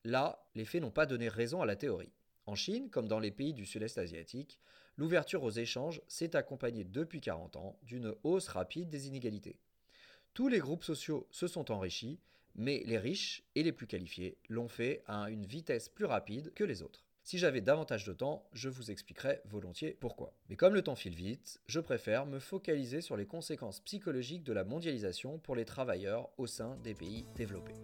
Là, 0.04 0.46
les 0.54 0.66
faits 0.66 0.82
n'ont 0.82 0.90
pas 0.90 1.06
donné 1.06 1.30
raison 1.30 1.62
à 1.62 1.66
la 1.66 1.76
théorie. 1.76 2.12
En 2.44 2.54
Chine, 2.54 2.90
comme 2.90 3.08
dans 3.08 3.20
les 3.20 3.30
pays 3.30 3.54
du 3.54 3.64
sud-est 3.64 3.96
asiatique, 3.96 4.58
l'ouverture 4.96 5.42
aux 5.42 5.50
échanges 5.50 6.02
s'est 6.08 6.36
accompagnée 6.36 6.84
depuis 6.84 7.20
40 7.20 7.56
ans 7.56 7.78
d'une 7.82 8.14
hausse 8.22 8.48
rapide 8.48 8.88
des 8.88 9.06
inégalités. 9.06 9.58
Tous 10.34 10.48
les 10.48 10.58
groupes 10.58 10.84
sociaux 10.84 11.26
se 11.30 11.46
sont 11.46 11.70
enrichis, 11.70 12.18
mais 12.54 12.82
les 12.86 12.98
riches 12.98 13.44
et 13.54 13.62
les 13.62 13.72
plus 13.72 13.86
qualifiés 13.86 14.38
l'ont 14.48 14.68
fait 14.68 15.02
à 15.06 15.30
une 15.30 15.46
vitesse 15.46 15.88
plus 15.88 16.04
rapide 16.04 16.52
que 16.54 16.64
les 16.64 16.82
autres. 16.82 17.04
Si 17.24 17.38
j'avais 17.38 17.60
davantage 17.60 18.04
de 18.04 18.12
temps, 18.12 18.48
je 18.52 18.68
vous 18.68 18.90
expliquerais 18.90 19.42
volontiers 19.44 19.96
pourquoi. 20.00 20.34
Mais 20.48 20.56
comme 20.56 20.74
le 20.74 20.82
temps 20.82 20.96
file 20.96 21.14
vite, 21.14 21.60
je 21.66 21.78
préfère 21.78 22.26
me 22.26 22.40
focaliser 22.40 23.00
sur 23.00 23.16
les 23.16 23.26
conséquences 23.26 23.80
psychologiques 23.80 24.42
de 24.42 24.52
la 24.52 24.64
mondialisation 24.64 25.38
pour 25.38 25.54
les 25.54 25.64
travailleurs 25.64 26.30
au 26.36 26.48
sein 26.48 26.76
des 26.82 26.94
pays 26.94 27.24
développés. 27.36 27.74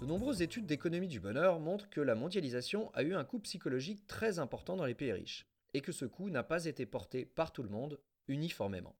De 0.00 0.06
nombreuses 0.06 0.40
études 0.40 0.64
d'économie 0.64 1.08
du 1.08 1.20
bonheur 1.20 1.60
montrent 1.60 1.90
que 1.90 2.00
la 2.00 2.14
mondialisation 2.14 2.90
a 2.94 3.02
eu 3.02 3.14
un 3.14 3.24
coût 3.24 3.38
psychologique 3.40 4.06
très 4.06 4.38
important 4.38 4.74
dans 4.74 4.86
les 4.86 4.94
pays 4.94 5.12
riches, 5.12 5.46
et 5.74 5.82
que 5.82 5.92
ce 5.92 6.06
coût 6.06 6.30
n'a 6.30 6.42
pas 6.42 6.64
été 6.64 6.86
porté 6.86 7.26
par 7.26 7.52
tout 7.52 7.62
le 7.62 7.68
monde 7.68 8.00
uniformément. 8.26 8.96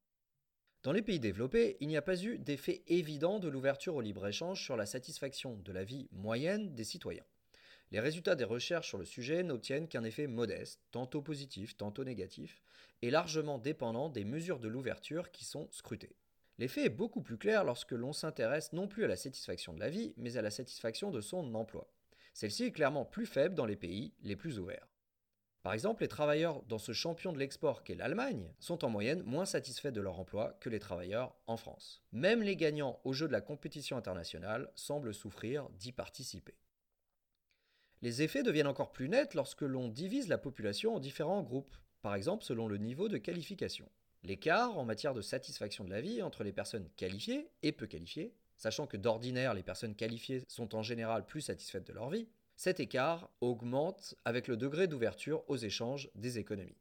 Dans 0.83 0.93
les 0.93 1.01
pays 1.01 1.19
développés, 1.19 1.79
il 1.81 1.89
n'y 1.89 1.97
a 1.97 2.03
pas 2.03 2.23
eu 2.23 2.39
d'effet 2.39 2.83
évident 2.87 3.39
de 3.39 3.49
l'ouverture 3.49 3.95
au 3.95 4.03
libre-échange 4.03 4.63
sur 4.63 4.77
la 4.77 4.85
satisfaction 4.85 5.57
de 5.57 5.73
la 5.73 5.85
vie 5.85 6.07
moyenne 6.13 6.75
des 6.75 6.85
citoyens. 6.85 7.25
Les 7.93 8.01
résultats 8.01 8.37
des 8.37 8.45
recherches 8.45 8.89
sur 8.89 8.99
le 8.99 9.07
sujet 9.07 9.43
n'obtiennent 9.43 9.89
qu'un 9.89 10.05
effet 10.05 10.27
modeste, 10.27 10.83
tantôt 10.91 11.23
positif, 11.23 11.79
tantôt 11.79 12.05
négatif, 12.05 12.61
et 13.01 13.11
largement 13.11 13.59
dépendant 13.59 14.11
des 14.11 14.25
mesures 14.25 14.61
de 14.61 14.69
l'ouverture 14.69 15.31
qui 15.31 15.47
sont 15.47 15.67
scrutées. 15.71 16.15
L'effet 16.61 16.85
est 16.85 16.91
beaucoup 16.91 17.23
plus 17.23 17.39
clair 17.39 17.65
lorsque 17.65 17.93
l'on 17.93 18.13
s'intéresse 18.13 18.75
non 18.75 18.87
plus 18.87 19.05
à 19.05 19.09
la 19.09 19.17
satisfaction 19.17 19.73
de 19.73 19.81
la 19.81 19.89
vie, 19.89 20.13
mais 20.19 20.37
à 20.37 20.43
la 20.43 20.51
satisfaction 20.51 21.11
de 21.11 21.23
son 21.23 21.55
emploi. 21.55 21.91
Celle-ci 22.35 22.65
est 22.65 22.73
clairement 22.73 23.07
plus 23.07 23.25
faible 23.25 23.55
dans 23.55 23.65
les 23.65 23.77
pays 23.77 24.13
les 24.21 24.37
plus 24.37 24.59
ouverts. 24.59 24.87
Par 25.63 25.73
exemple, 25.73 26.03
les 26.03 26.09
travailleurs 26.09 26.63
dans 26.65 26.77
ce 26.77 26.93
champion 26.93 27.33
de 27.33 27.39
l'export 27.39 27.83
qu'est 27.83 27.95
l'Allemagne 27.95 28.53
sont 28.59 28.85
en 28.85 28.91
moyenne 28.91 29.23
moins 29.23 29.47
satisfaits 29.47 29.89
de 29.89 30.03
leur 30.03 30.21
emploi 30.21 30.59
que 30.61 30.69
les 30.69 30.81
travailleurs 30.81 31.35
en 31.47 31.57
France. 31.57 32.03
Même 32.13 32.43
les 32.43 32.57
gagnants 32.57 33.01
au 33.05 33.15
jeu 33.15 33.27
de 33.27 33.33
la 33.33 33.41
compétition 33.41 33.97
internationale 33.97 34.71
semblent 34.75 35.15
souffrir 35.15 35.67
d'y 35.71 35.93
participer. 35.93 36.59
Les 38.03 38.21
effets 38.21 38.43
deviennent 38.43 38.67
encore 38.67 38.93
plus 38.93 39.09
nets 39.09 39.33
lorsque 39.33 39.63
l'on 39.63 39.89
divise 39.89 40.29
la 40.29 40.37
population 40.37 40.95
en 40.95 41.01
différents 41.01 41.43
groupes, 41.43 41.75
par 42.03 42.15
exemple 42.15 42.45
selon 42.45 42.69
le 42.69 42.77
niveau 42.77 43.09
de 43.09 43.17
qualification. 43.17 43.89
L'écart 44.23 44.79
en 44.79 44.85
matière 44.85 45.15
de 45.15 45.23
satisfaction 45.23 45.85
de 45.85 45.91
la 45.91 46.01
vie 46.01 46.23
entre 46.23 46.45
les 46.45 46.53
personnes 46.53 46.89
qualifiées 46.97 47.49
et 47.63 47.73
peu 47.73 47.87
qualifiées, 47.87 48.35
sachant 48.57 48.87
que 48.87 48.99
d'ordinaire 48.99 49.55
les 49.55 49.63
personnes 49.63 49.95
qualifiées 49.95 50.43
sont 50.47 50.75
en 50.75 50.83
général 50.83 51.25
plus 51.25 51.41
satisfaites 51.41 51.87
de 51.87 51.95
leur 51.95 52.11
vie, 52.11 52.29
cet 52.57 52.79
écart 52.79 53.31
augmente 53.41 54.15
avec 54.27 54.47
le 54.47 54.59
degré 54.59 54.87
d'ouverture 54.87 55.43
aux 55.49 55.57
échanges 55.57 56.11
des 56.15 56.39
économies. 56.39 56.77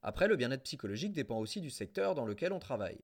Après, 0.00 0.28
le 0.28 0.36
bien-être 0.36 0.62
psychologique 0.62 1.12
dépend 1.12 1.38
aussi 1.38 1.60
du 1.60 1.70
secteur 1.70 2.14
dans 2.14 2.24
lequel 2.24 2.52
on 2.52 2.58
travaille. 2.58 3.00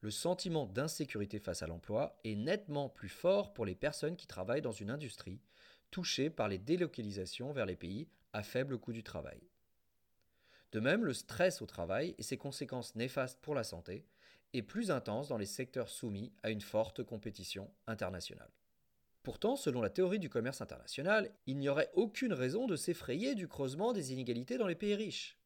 Le 0.00 0.10
sentiment 0.10 0.66
d'insécurité 0.66 1.38
face 1.38 1.62
à 1.62 1.66
l'emploi 1.66 2.18
est 2.24 2.34
nettement 2.34 2.88
plus 2.88 3.08
fort 3.10 3.52
pour 3.52 3.66
les 3.66 3.74
personnes 3.74 4.16
qui 4.16 4.26
travaillent 4.26 4.62
dans 4.62 4.72
une 4.72 4.90
industrie 4.90 5.40
touchée 5.90 6.28
par 6.28 6.48
les 6.48 6.58
délocalisations 6.58 7.52
vers 7.52 7.66
les 7.66 7.76
pays 7.76 8.08
à 8.32 8.42
faible 8.42 8.78
coût 8.78 8.92
du 8.92 9.02
travail. 9.02 9.40
De 10.74 10.80
même, 10.80 11.04
le 11.04 11.12
stress 11.12 11.62
au 11.62 11.66
travail 11.66 12.16
et 12.18 12.24
ses 12.24 12.36
conséquences 12.36 12.96
néfastes 12.96 13.38
pour 13.40 13.54
la 13.54 13.62
santé 13.62 14.04
est 14.54 14.62
plus 14.62 14.90
intense 14.90 15.28
dans 15.28 15.38
les 15.38 15.46
secteurs 15.46 15.88
soumis 15.88 16.32
à 16.42 16.50
une 16.50 16.60
forte 16.60 17.04
compétition 17.04 17.70
internationale. 17.86 18.50
Pourtant, 19.22 19.54
selon 19.54 19.80
la 19.80 19.88
théorie 19.88 20.18
du 20.18 20.28
commerce 20.28 20.62
international, 20.62 21.30
il 21.46 21.58
n'y 21.58 21.68
aurait 21.68 21.92
aucune 21.94 22.32
raison 22.32 22.66
de 22.66 22.74
s'effrayer 22.74 23.36
du 23.36 23.46
creusement 23.46 23.92
des 23.92 24.12
inégalités 24.12 24.58
dans 24.58 24.66
les 24.66 24.74
pays 24.74 24.96
riches. 24.96 25.38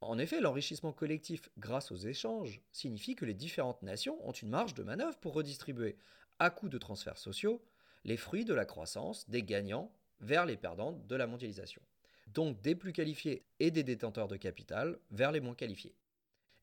En 0.00 0.18
effet, 0.18 0.40
l'enrichissement 0.40 0.92
collectif 0.92 1.50
grâce 1.56 1.92
aux 1.92 1.96
échanges 1.96 2.60
signifie 2.72 3.14
que 3.14 3.24
les 3.24 3.32
différentes 3.32 3.82
nations 3.82 4.18
ont 4.28 4.32
une 4.32 4.50
marge 4.50 4.74
de 4.74 4.82
manœuvre 4.82 5.18
pour 5.18 5.34
redistribuer, 5.34 5.96
à 6.40 6.50
coût 6.50 6.68
de 6.68 6.78
transferts 6.78 7.18
sociaux, 7.18 7.62
les 8.02 8.16
fruits 8.16 8.44
de 8.44 8.54
la 8.54 8.64
croissance 8.64 9.30
des 9.30 9.44
gagnants 9.44 9.92
vers 10.18 10.46
les 10.46 10.56
perdants 10.56 11.00
de 11.06 11.14
la 11.14 11.28
mondialisation. 11.28 11.80
Donc 12.26 12.60
des 12.62 12.74
plus 12.74 12.92
qualifiés 12.92 13.44
et 13.60 13.70
des 13.70 13.82
détenteurs 13.82 14.28
de 14.28 14.36
capital 14.36 14.98
vers 15.10 15.32
les 15.32 15.40
moins 15.40 15.54
qualifiés. 15.54 15.94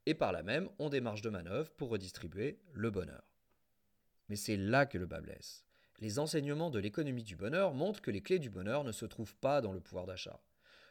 Et 0.06 0.14
par 0.14 0.32
là 0.32 0.44
même, 0.44 0.70
ont 0.80 0.90
des 0.90 1.02
marges 1.02 1.22
de 1.22 1.30
manœuvre 1.30 1.72
pour 1.72 1.90
redistribuer 1.90 2.60
le 2.74 2.90
bonheur. 2.90 3.24
Mais 4.30 4.36
c'est 4.36 4.58
là 4.58 4.86
que 4.86 4.98
le 4.98 5.06
bas 5.06 5.22
blesse 5.22 5.64
les 6.02 6.18
enseignements 6.18 6.72
de 6.72 6.80
l'économie 6.80 7.24
du 7.24 7.36
bonheur 7.36 7.74
montrent 7.74 8.02
que 8.02 8.12
les 8.12 8.22
clés 8.22 8.40
du 8.40 8.50
bonheur 8.50 8.84
ne 8.84 8.92
se 8.92 9.06
trouvent 9.06 9.36
pas 9.36 9.62
dans 9.62 9.72
le 9.72 9.80
pouvoir 9.80 10.08
d'achat. 10.08 10.40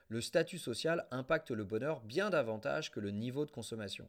Le 0.08 0.20
statut 0.20 0.58
social 0.58 1.06
impacte 1.10 1.50
le 1.50 1.64
bonheur 1.64 2.00
bien 2.00 2.30
davantage 2.30 2.90
que 2.90 3.00
le 3.00 3.10
niveau 3.10 3.44
de 3.44 3.50
consommation. 3.50 4.08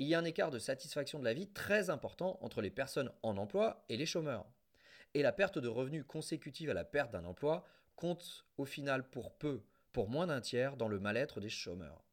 Il 0.00 0.08
y 0.08 0.14
a 0.14 0.18
un 0.18 0.24
écart 0.24 0.50
de 0.50 0.58
satisfaction 0.58 1.20
de 1.20 1.24
la 1.24 1.34
vie 1.34 1.46
très 1.46 1.88
important 1.88 2.38
entre 2.42 2.60
les 2.60 2.70
personnes 2.70 3.12
en 3.22 3.36
emploi 3.36 3.84
et 3.88 3.96
les 3.96 4.06
chômeurs. 4.06 4.44
Et 5.14 5.22
la 5.22 5.32
perte 5.32 5.58
de 5.58 5.68
revenus 5.68 6.04
consécutive 6.06 6.70
à 6.70 6.74
la 6.74 6.84
perte 6.84 7.12
d'un 7.12 7.24
emploi 7.24 7.64
compte 7.94 8.44
au 8.58 8.64
final 8.64 9.08
pour 9.08 9.32
peu, 9.32 9.62
pour 9.94 10.10
moins 10.10 10.26
d'un 10.26 10.40
tiers 10.40 10.76
dans 10.76 10.88
le 10.88 10.98
mal-être 10.98 11.40
des 11.40 11.48
chômeurs. 11.48 12.04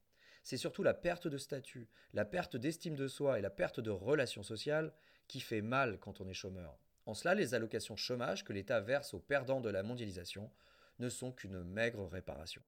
C'est 0.44 0.56
surtout 0.56 0.84
la 0.84 0.94
perte 0.94 1.28
de 1.28 1.38
statut, 1.38 1.90
la 2.14 2.26
perte 2.26 2.56
d'estime 2.56 2.96
de 2.96 3.08
soi 3.08 3.40
et 3.40 3.42
la 3.42 3.50
perte 3.50 3.80
de 3.80 3.90
relations 3.90 4.44
sociales 4.44 4.94
qui 5.28 5.40
fait 5.40 5.64
mal 5.64 5.98
quand 6.00 6.22
on 6.22 6.28
est 6.30 6.34
chômeur. 6.34 6.78
En 7.08 7.16
cela, 7.16 7.34
les 7.34 7.56
allocations 7.56 7.96
chômage 7.96 8.44
que 8.44 8.54
l'État 8.54 8.82
verse 8.82 9.16
aux 9.16 9.20
perdants 9.20 9.62
de 9.62 9.70
la 9.70 9.82
mondialisation 9.82 10.52
ne 11.00 11.10
sont 11.10 11.32
qu'une 11.32 11.64
maigre 11.64 12.06
réparation. 12.06 12.62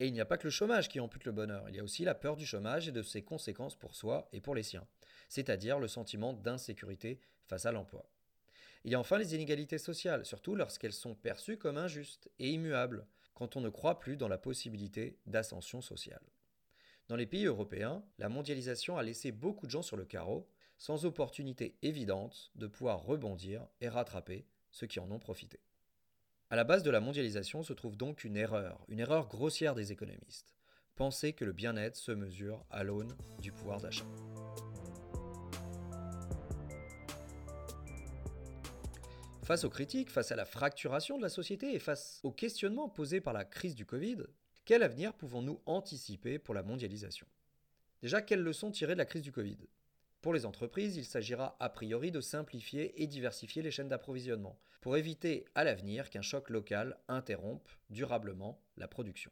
Et 0.00 0.06
il 0.06 0.14
n'y 0.14 0.22
a 0.22 0.26
pas 0.26 0.38
que 0.38 0.46
le 0.46 0.50
chômage 0.50 0.88
qui 0.88 1.00
ampute 1.00 1.24
le 1.24 1.32
bonheur, 1.32 1.68
il 1.68 1.76
y 1.76 1.80
a 1.80 1.84
aussi 1.84 2.04
la 2.04 2.14
peur 2.14 2.36
du 2.36 2.46
chômage 2.46 2.88
et 2.88 2.92
de 2.92 3.02
ses 3.02 3.22
conséquences 3.22 3.76
pour 3.76 3.94
soi 3.94 4.28
et 4.32 4.40
pour 4.40 4.54
les 4.54 4.62
siens, 4.62 4.86
c'est-à-dire 5.28 5.78
le 5.78 5.88
sentiment 5.88 6.32
d'insécurité 6.32 7.20
face 7.46 7.66
à 7.66 7.72
l'emploi. 7.72 8.08
Il 8.84 8.92
y 8.92 8.94
a 8.94 9.00
enfin 9.00 9.18
les 9.18 9.34
inégalités 9.34 9.76
sociales, 9.76 10.24
surtout 10.24 10.54
lorsqu'elles 10.54 10.94
sont 10.94 11.14
perçues 11.14 11.58
comme 11.58 11.76
injustes 11.76 12.30
et 12.38 12.48
immuables, 12.48 13.06
quand 13.38 13.54
on 13.54 13.60
ne 13.60 13.68
croit 13.68 14.00
plus 14.00 14.16
dans 14.16 14.26
la 14.26 14.36
possibilité 14.36 15.16
d'ascension 15.26 15.80
sociale. 15.80 16.24
Dans 17.06 17.14
les 17.14 17.24
pays 17.24 17.44
européens, 17.44 18.02
la 18.18 18.28
mondialisation 18.28 18.98
a 18.98 19.04
laissé 19.04 19.30
beaucoup 19.30 19.66
de 19.66 19.70
gens 19.70 19.82
sur 19.82 19.96
le 19.96 20.04
carreau, 20.04 20.48
sans 20.76 21.04
opportunité 21.04 21.76
évidente 21.82 22.50
de 22.56 22.66
pouvoir 22.66 23.04
rebondir 23.04 23.64
et 23.80 23.88
rattraper 23.88 24.44
ceux 24.72 24.88
qui 24.88 24.98
en 24.98 25.08
ont 25.12 25.20
profité. 25.20 25.60
À 26.50 26.56
la 26.56 26.64
base 26.64 26.82
de 26.82 26.90
la 26.90 26.98
mondialisation 26.98 27.62
se 27.62 27.72
trouve 27.72 27.96
donc 27.96 28.24
une 28.24 28.36
erreur, 28.36 28.84
une 28.88 28.98
erreur 28.98 29.28
grossière 29.28 29.76
des 29.76 29.92
économistes. 29.92 30.56
Penser 30.96 31.32
que 31.32 31.44
le 31.44 31.52
bien-être 31.52 31.96
se 31.96 32.10
mesure 32.10 32.64
à 32.70 32.82
l'aune 32.82 33.16
du 33.40 33.52
pouvoir 33.52 33.80
d'achat. 33.80 34.06
Face 39.48 39.64
aux 39.64 39.70
critiques, 39.70 40.10
face 40.10 40.30
à 40.30 40.36
la 40.36 40.44
fracturation 40.44 41.16
de 41.16 41.22
la 41.22 41.30
société 41.30 41.74
et 41.74 41.78
face 41.78 42.20
aux 42.22 42.32
questionnements 42.32 42.90
posés 42.90 43.22
par 43.22 43.32
la 43.32 43.46
crise 43.46 43.74
du 43.74 43.86
Covid, 43.86 44.18
quel 44.66 44.82
avenir 44.82 45.14
pouvons-nous 45.14 45.58
anticiper 45.64 46.38
pour 46.38 46.52
la 46.52 46.62
mondialisation? 46.62 47.26
Déjà, 48.02 48.20
quelles 48.20 48.42
leçons 48.42 48.70
tirer 48.70 48.92
de 48.92 48.98
la 48.98 49.06
crise 49.06 49.22
du 49.22 49.32
Covid? 49.32 49.56
Pour 50.20 50.34
les 50.34 50.44
entreprises, 50.44 50.98
il 50.98 51.06
s'agira 51.06 51.56
a 51.60 51.70
priori 51.70 52.10
de 52.10 52.20
simplifier 52.20 53.02
et 53.02 53.06
diversifier 53.06 53.62
les 53.62 53.70
chaînes 53.70 53.88
d'approvisionnement 53.88 54.58
pour 54.82 54.98
éviter 54.98 55.46
à 55.54 55.64
l'avenir 55.64 56.10
qu'un 56.10 56.20
choc 56.20 56.50
local 56.50 56.98
interrompe 57.08 57.70
durablement 57.88 58.60
la 58.76 58.86
production. 58.86 59.30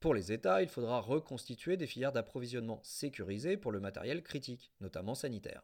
Pour 0.00 0.12
les 0.12 0.32
États, 0.32 0.60
il 0.60 0.68
faudra 0.68 1.00
reconstituer 1.00 1.78
des 1.78 1.86
filières 1.86 2.12
d'approvisionnement 2.12 2.80
sécurisées 2.82 3.56
pour 3.56 3.72
le 3.72 3.80
matériel 3.80 4.22
critique, 4.22 4.70
notamment 4.82 5.14
sanitaire. 5.14 5.62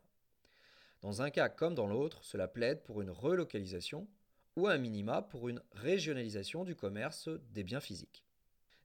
Dans 1.03 1.21
un 1.21 1.31
cas 1.31 1.49
comme 1.49 1.75
dans 1.75 1.89
l'autre, 1.89 2.25
cela 2.25 2.47
plaide 2.47 2.83
pour 2.85 3.03
une 3.03 3.11
relocalisation 3.11 4.09
ou 4.57 4.69
un 4.69 4.79
minima 4.79 5.21
pour 5.21 5.49
une 5.49 5.61
régionalisation 5.73 6.65
du 6.65 6.77
commerce 6.77 7.29
des 7.51 7.65
biens 7.65 7.81
physiques. 7.81 8.25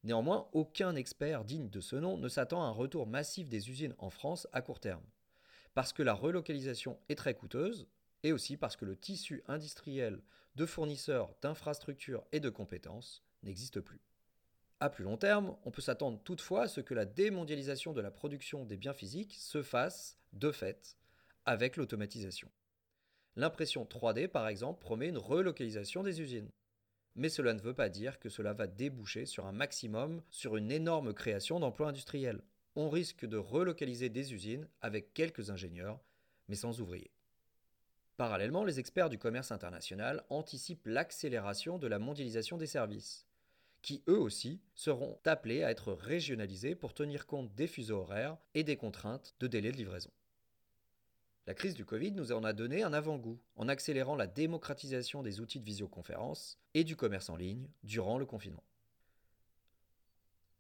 Néanmoins, 0.04 0.48
aucun 0.54 0.96
expert 0.96 1.46
digne 1.46 1.70
de 1.70 1.80
ce 1.80 1.96
nom 1.96 2.18
ne 2.18 2.28
s'attend 2.30 2.64
à 2.64 2.68
un 2.68 2.72
retour 2.72 3.06
massif 3.06 3.50
des 3.50 3.70
usines 3.70 3.96
en 4.00 4.10
France 4.10 4.48
à 4.52 4.62
court 4.62 4.80
terme, 4.80 5.04
parce 5.76 5.94
que 5.94 6.04
la 6.04 6.14
relocalisation 6.14 7.00
est 7.10 7.16
très 7.16 7.36
coûteuse, 7.36 7.88
et 8.24 8.32
aussi 8.32 8.58
parce 8.58 8.76
que 8.76 8.86
le 8.86 8.96
tissu 8.96 9.44
industriel 9.48 10.24
de 10.56 10.66
fournisseurs 10.66 11.36
d'infrastructures 11.42 12.26
et 12.32 12.40
de 12.40 12.50
compétences 12.50 13.24
n'existe 13.44 13.80
plus. 13.80 14.02
À 14.80 14.90
plus 14.90 15.04
long 15.04 15.18
terme, 15.18 15.56
on 15.66 15.72
peut 15.72 15.82
s'attendre 15.82 16.20
toutefois 16.24 16.64
à 16.64 16.68
ce 16.68 16.82
que 16.82 16.94
la 16.94 17.06
démondialisation 17.06 17.94
de 17.94 18.02
la 18.02 18.12
production 18.12 18.66
des 18.66 18.78
biens 18.78 18.94
physiques 18.94 19.36
se 19.36 19.62
fasse, 19.62 20.18
de 20.34 20.52
fait, 20.52 20.98
avec 21.48 21.78
l'automatisation. 21.78 22.52
L'impression 23.38 23.86
3D, 23.86 24.28
par 24.28 24.48
exemple, 24.48 24.82
promet 24.82 25.08
une 25.08 25.18
relocalisation 25.18 26.04
des 26.04 26.22
usines. 26.22 26.52
Mais 27.16 27.30
cela 27.30 27.54
ne 27.54 27.62
veut 27.62 27.74
pas 27.74 27.90
dire 27.90 28.20
que 28.20 28.30
cela 28.30 28.54
va 28.54 28.68
déboucher 28.68 29.26
sur 29.26 29.48
un 29.48 29.54
maximum, 29.54 30.22
sur 30.30 30.58
une 30.58 30.72
énorme 30.72 31.14
création 31.14 31.60
d'emplois 31.60 31.88
industriels. 31.88 32.44
On 32.76 32.90
risque 32.90 33.26
de 33.26 33.38
relocaliser 33.38 34.10
des 34.10 34.34
usines 34.34 34.68
avec 34.82 35.14
quelques 35.14 35.50
ingénieurs, 35.50 36.00
mais 36.50 36.56
sans 36.56 36.82
ouvriers. 36.82 37.12
Parallèlement, 38.18 38.66
les 38.66 38.80
experts 38.80 39.10
du 39.10 39.18
commerce 39.18 39.52
international 39.52 40.24
anticipent 40.30 40.86
l'accélération 40.86 41.78
de 41.78 41.88
la 41.88 41.98
mondialisation 41.98 42.58
des 42.58 42.68
services, 42.68 43.26
qui 43.82 44.04
eux 44.10 44.20
aussi 44.20 44.60
seront 44.76 45.18
appelés 45.24 45.64
à 45.64 45.72
être 45.72 45.94
régionalisés 45.94 46.76
pour 46.76 46.94
tenir 46.94 47.26
compte 47.26 47.54
des 47.56 47.68
fuseaux 47.68 48.00
horaires 48.00 48.38
et 48.54 48.64
des 48.64 48.76
contraintes 48.76 49.36
de 49.40 49.48
délai 49.48 49.72
de 49.72 49.78
livraison. 49.78 50.12
La 51.48 51.54
crise 51.54 51.76
du 51.76 51.86
Covid 51.86 52.12
nous 52.12 52.34
en 52.34 52.44
a 52.44 52.52
donné 52.52 52.84
un 52.84 52.92
avant-goût 52.92 53.40
en 53.56 53.70
accélérant 53.70 54.18
la 54.18 54.28
démocratisation 54.28 55.24
des 55.24 55.40
outils 55.40 55.62
de 55.62 55.66
visioconférence 55.66 56.60
et 56.74 56.84
du 56.84 56.98
commerce 56.98 57.30
en 57.30 57.38
ligne 57.38 57.70
durant 57.84 58.18
le 58.18 58.26
confinement. 58.26 58.66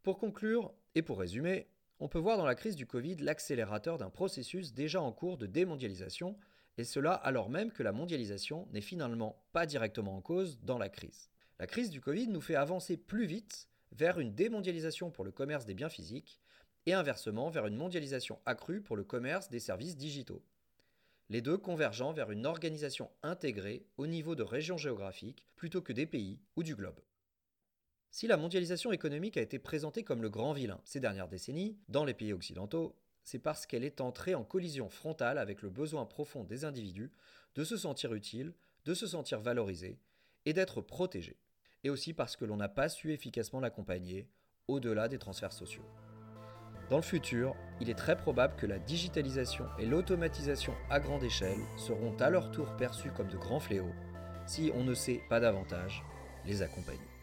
Pour 0.01 0.17
conclure 0.17 0.74
et 0.96 1.01
pour 1.01 1.20
résumer, 1.20 1.67
on 2.00 2.08
peut 2.08 2.20
voir 2.20 2.38
dans 2.38 2.46
la 2.46 2.56
crise 2.56 2.78
du 2.78 2.86
Covid 2.86 3.17
l'accélérateur 3.17 3.97
d'un 3.97 4.10
processus 4.10 4.73
déjà 4.73 5.02
en 5.02 5.12
cours 5.12 5.38
de 5.38 5.45
démondialisation, 5.45 6.38
et 6.78 6.86
cela 6.86 7.12
alors 7.12 7.50
même 7.50 7.73
que 7.73 7.84
la 7.84 7.91
mondialisation 7.91 8.65
n'est 8.71 8.80
finalement 8.80 9.43
pas 9.52 9.65
directement 9.65 10.15
en 10.15 10.21
cause 10.21 10.58
dans 10.62 10.78
la 10.78 10.88
crise. 10.88 11.30
La 11.60 11.67
crise 11.67 11.89
du 11.89 12.00
Covid 12.00 12.30
nous 12.30 12.39
fait 12.39 12.56
avancer 12.56 12.95
plus 12.95 13.26
vite 13.26 13.67
vers 13.91 14.21
une 14.21 14.34
démondialisation 14.34 15.12
pour 15.12 15.26
le 15.26 15.32
commerce 15.32 15.65
des 15.65 15.73
biens 15.73 15.89
physiques 15.89 16.39
et 16.86 16.93
inversement 16.93 17.50
vers 17.50 17.67
une 17.67 17.76
mondialisation 17.76 18.39
accrue 18.45 18.80
pour 18.80 18.95
le 18.95 19.04
commerce 19.04 19.50
des 19.50 19.60
services 19.60 19.97
digitaux 19.97 20.41
les 21.30 21.42
deux 21.42 21.58
convergeant 21.58 22.13
vers 22.13 22.32
une 22.32 22.46
organisation 22.46 23.10
intégrée 23.22 23.86
au 23.98 24.08
niveau 24.08 24.36
de 24.36 24.44
régions 24.44 24.78
géographiques 24.78 25.44
plutôt 25.56 25.82
que 25.82 25.94
des 25.94 26.06
pays 26.06 26.40
ou 26.56 26.63
du 26.63 26.76
globe. 26.76 27.00
Si 28.12 28.28
la 28.28 28.38
mondialisation 28.38 28.92
économique 28.92 29.38
a 29.38 29.42
été 29.42 29.60
présentée 29.60 30.04
comme 30.04 30.22
le 30.22 30.30
grand 30.30 30.54
vilain 30.54 30.80
ces 30.86 31.00
dernières 31.00 31.28
décennies, 31.28 31.78
dans 31.90 32.06
les 32.06 32.13
pays 32.13 32.34
occidentaux, 32.34 32.96
c'est 33.24 33.40
parce 33.40 33.66
qu'elle 33.66 33.84
est 33.84 34.00
entrée 34.00 34.36
en 34.36 34.46
collision 34.46 34.90
frontale 34.90 35.38
avec 35.38 35.62
le 35.62 35.70
besoin 35.70 36.06
profond 36.06 36.46
des 36.46 36.63
individus 36.63 37.12
de 37.56 37.63
se 37.66 37.76
sentir 37.76 38.13
utiles, 38.13 38.54
de 38.86 38.94
se 38.94 39.06
sentir 39.06 39.42
valorisés 39.42 40.00
et 40.46 40.54
d'être 40.54 40.80
protégés, 40.80 41.38
et 41.84 41.90
aussi 41.90 42.13
parce 42.13 42.38
que 42.38 42.46
l'on 42.46 42.56
n'a 42.56 42.70
pas 42.70 42.88
su 42.88 43.12
efficacement 43.12 43.60
l'accompagner 43.60 44.30
au-delà 44.70 45.10
des 45.10 45.20
transferts 45.20 45.54
sociaux. 45.54 45.86
Dans 46.89 46.97
le 46.97 47.02
futur, 47.02 47.54
il 47.82 47.89
est 47.89 47.97
très 47.97 48.15
probable 48.15 48.56
que 48.56 48.65
la 48.65 48.80
digitalisation 48.80 49.65
et 49.78 49.86
l'automatisation 49.86 50.73
à 50.89 51.00
grande 51.00 51.23
échelle 51.23 51.60
seront 51.76 52.15
à 52.19 52.30
leur 52.30 52.50
tour 52.52 52.76
perçues 52.78 53.12
comme 53.12 53.28
de 53.28 53.38
grands 53.38 53.60
fléaux 53.60 53.93
si 54.45 54.71
on 54.73 54.84
ne 54.84 54.93
sait 54.93 55.21
pas 55.30 55.41
davantage 55.41 56.04
les 56.45 56.62
accompagner. 56.62 57.16